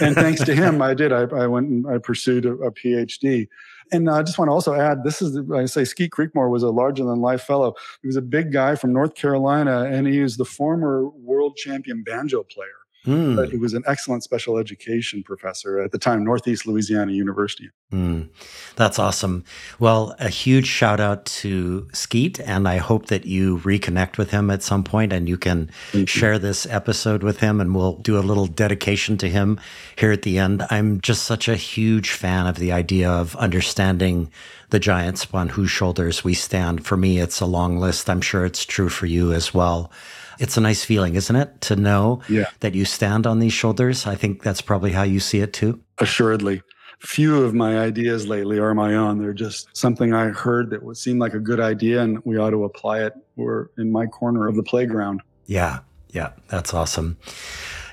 [0.00, 1.12] and thanks to him, I did.
[1.12, 3.48] I, I went and I pursued a, a PhD.
[3.92, 6.70] And I just want to also add this is, I say, Skeet Creekmore was a
[6.70, 7.74] larger than life fellow.
[8.02, 12.02] He was a big guy from North Carolina, and he was the former world champion
[12.02, 12.83] banjo player.
[13.06, 13.36] Mm.
[13.36, 17.70] But he was an excellent special education professor at the time, Northeast Louisiana University.
[17.92, 18.30] Mm.
[18.76, 19.44] That's awesome.
[19.78, 24.50] Well, a huge shout out to Skeet, and I hope that you reconnect with him
[24.50, 26.38] at some point and you can Thank share you.
[26.38, 29.60] this episode with him, and we'll do a little dedication to him
[29.96, 30.64] here at the end.
[30.70, 34.30] I'm just such a huge fan of the idea of understanding
[34.70, 36.84] the giants upon whose shoulders we stand.
[36.84, 38.08] For me, it's a long list.
[38.08, 39.92] I'm sure it's true for you as well.
[40.38, 42.46] It's a nice feeling, isn't it, to know yeah.
[42.60, 44.06] that you stand on these shoulders?
[44.06, 45.80] I think that's probably how you see it too.
[45.98, 46.62] Assuredly.
[47.00, 49.18] Few of my ideas lately are my own.
[49.18, 52.50] They're just something I heard that would seem like a good idea and we ought
[52.50, 53.14] to apply it.
[53.36, 55.22] We're in my corner of the playground.
[55.46, 55.80] Yeah,
[56.10, 57.18] yeah, that's awesome.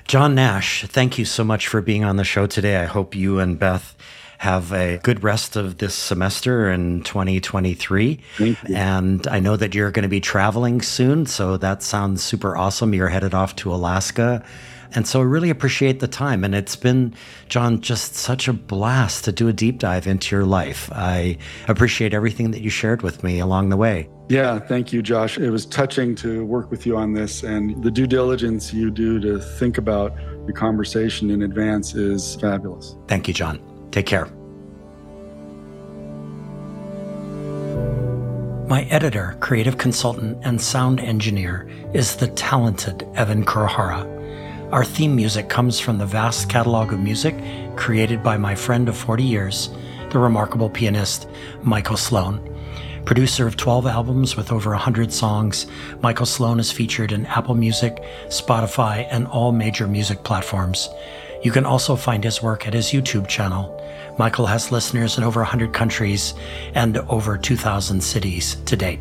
[0.08, 2.76] John Nash, thank you so much for being on the show today.
[2.76, 3.94] I hope you and Beth
[4.42, 8.18] have a good rest of this semester in 2023.
[8.74, 11.26] And I know that you're going to be traveling soon.
[11.26, 12.92] So that sounds super awesome.
[12.92, 14.44] You're headed off to Alaska.
[14.96, 16.42] And so I really appreciate the time.
[16.42, 17.14] And it's been,
[17.48, 20.90] John, just such a blast to do a deep dive into your life.
[20.92, 21.38] I
[21.68, 24.08] appreciate everything that you shared with me along the way.
[24.28, 25.38] Yeah, thank you, Josh.
[25.38, 27.44] It was touching to work with you on this.
[27.44, 30.16] And the due diligence you do to think about
[30.48, 32.96] the conversation in advance is fabulous.
[33.06, 33.71] Thank you, John.
[33.92, 34.26] Take care.
[38.66, 44.08] My editor, creative consultant, and sound engineer is the talented Evan Kurohara.
[44.72, 47.36] Our theme music comes from the vast catalog of music
[47.76, 49.68] created by my friend of 40 years,
[50.10, 51.28] the remarkable pianist
[51.62, 52.40] Michael Sloan.
[53.04, 55.66] Producer of 12 albums with over 100 songs,
[56.00, 60.88] Michael Sloan is featured in Apple Music, Spotify, and all major music platforms.
[61.42, 63.78] You can also find his work at his YouTube channel.
[64.18, 66.34] Michael has listeners in over 100 countries
[66.74, 69.00] and over 2,000 cities to date.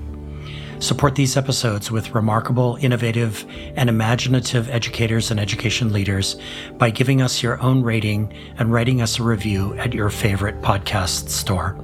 [0.79, 6.37] Support these episodes with remarkable, innovative, and imaginative educators and education leaders
[6.79, 11.29] by giving us your own rating and writing us a review at your favorite podcast
[11.29, 11.77] store.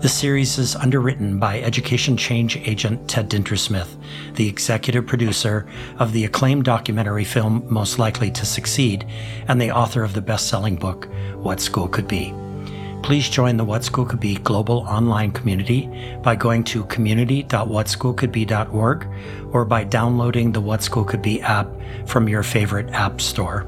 [0.00, 3.96] The series is underwritten by education change agent Ted Dintersmith,
[4.34, 5.66] the executive producer
[5.98, 9.06] of the acclaimed documentary film Most Likely to Succeed,
[9.48, 12.34] and the author of the best selling book, What School Could Be.
[13.02, 15.88] Please join the What School Could Be global online community
[16.22, 19.06] by going to community.whatschoolcouldbe.org
[19.52, 21.68] or by downloading the What School Could Be app
[22.04, 23.66] from your favorite app store.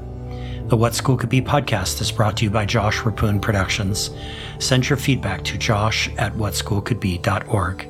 [0.69, 4.11] The What School Could Be podcast is brought to you by Josh Rapoon Productions.
[4.59, 7.87] Send your feedback to josh at whatschoolcouldbe.org.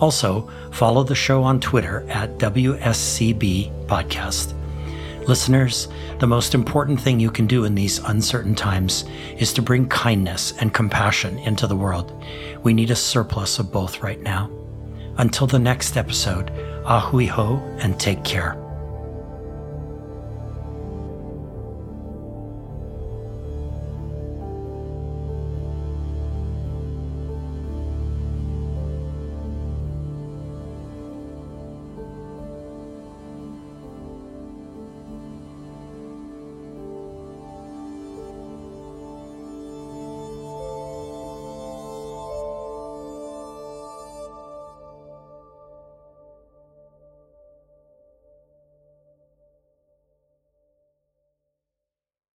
[0.00, 4.54] Also, follow the show on Twitter at WSCB Podcast.
[5.28, 9.04] Listeners, the most important thing you can do in these uncertain times
[9.36, 12.24] is to bring kindness and compassion into the world.
[12.62, 14.50] We need a surplus of both right now.
[15.18, 16.50] Until the next episode,
[16.86, 18.63] ahui ho and take care.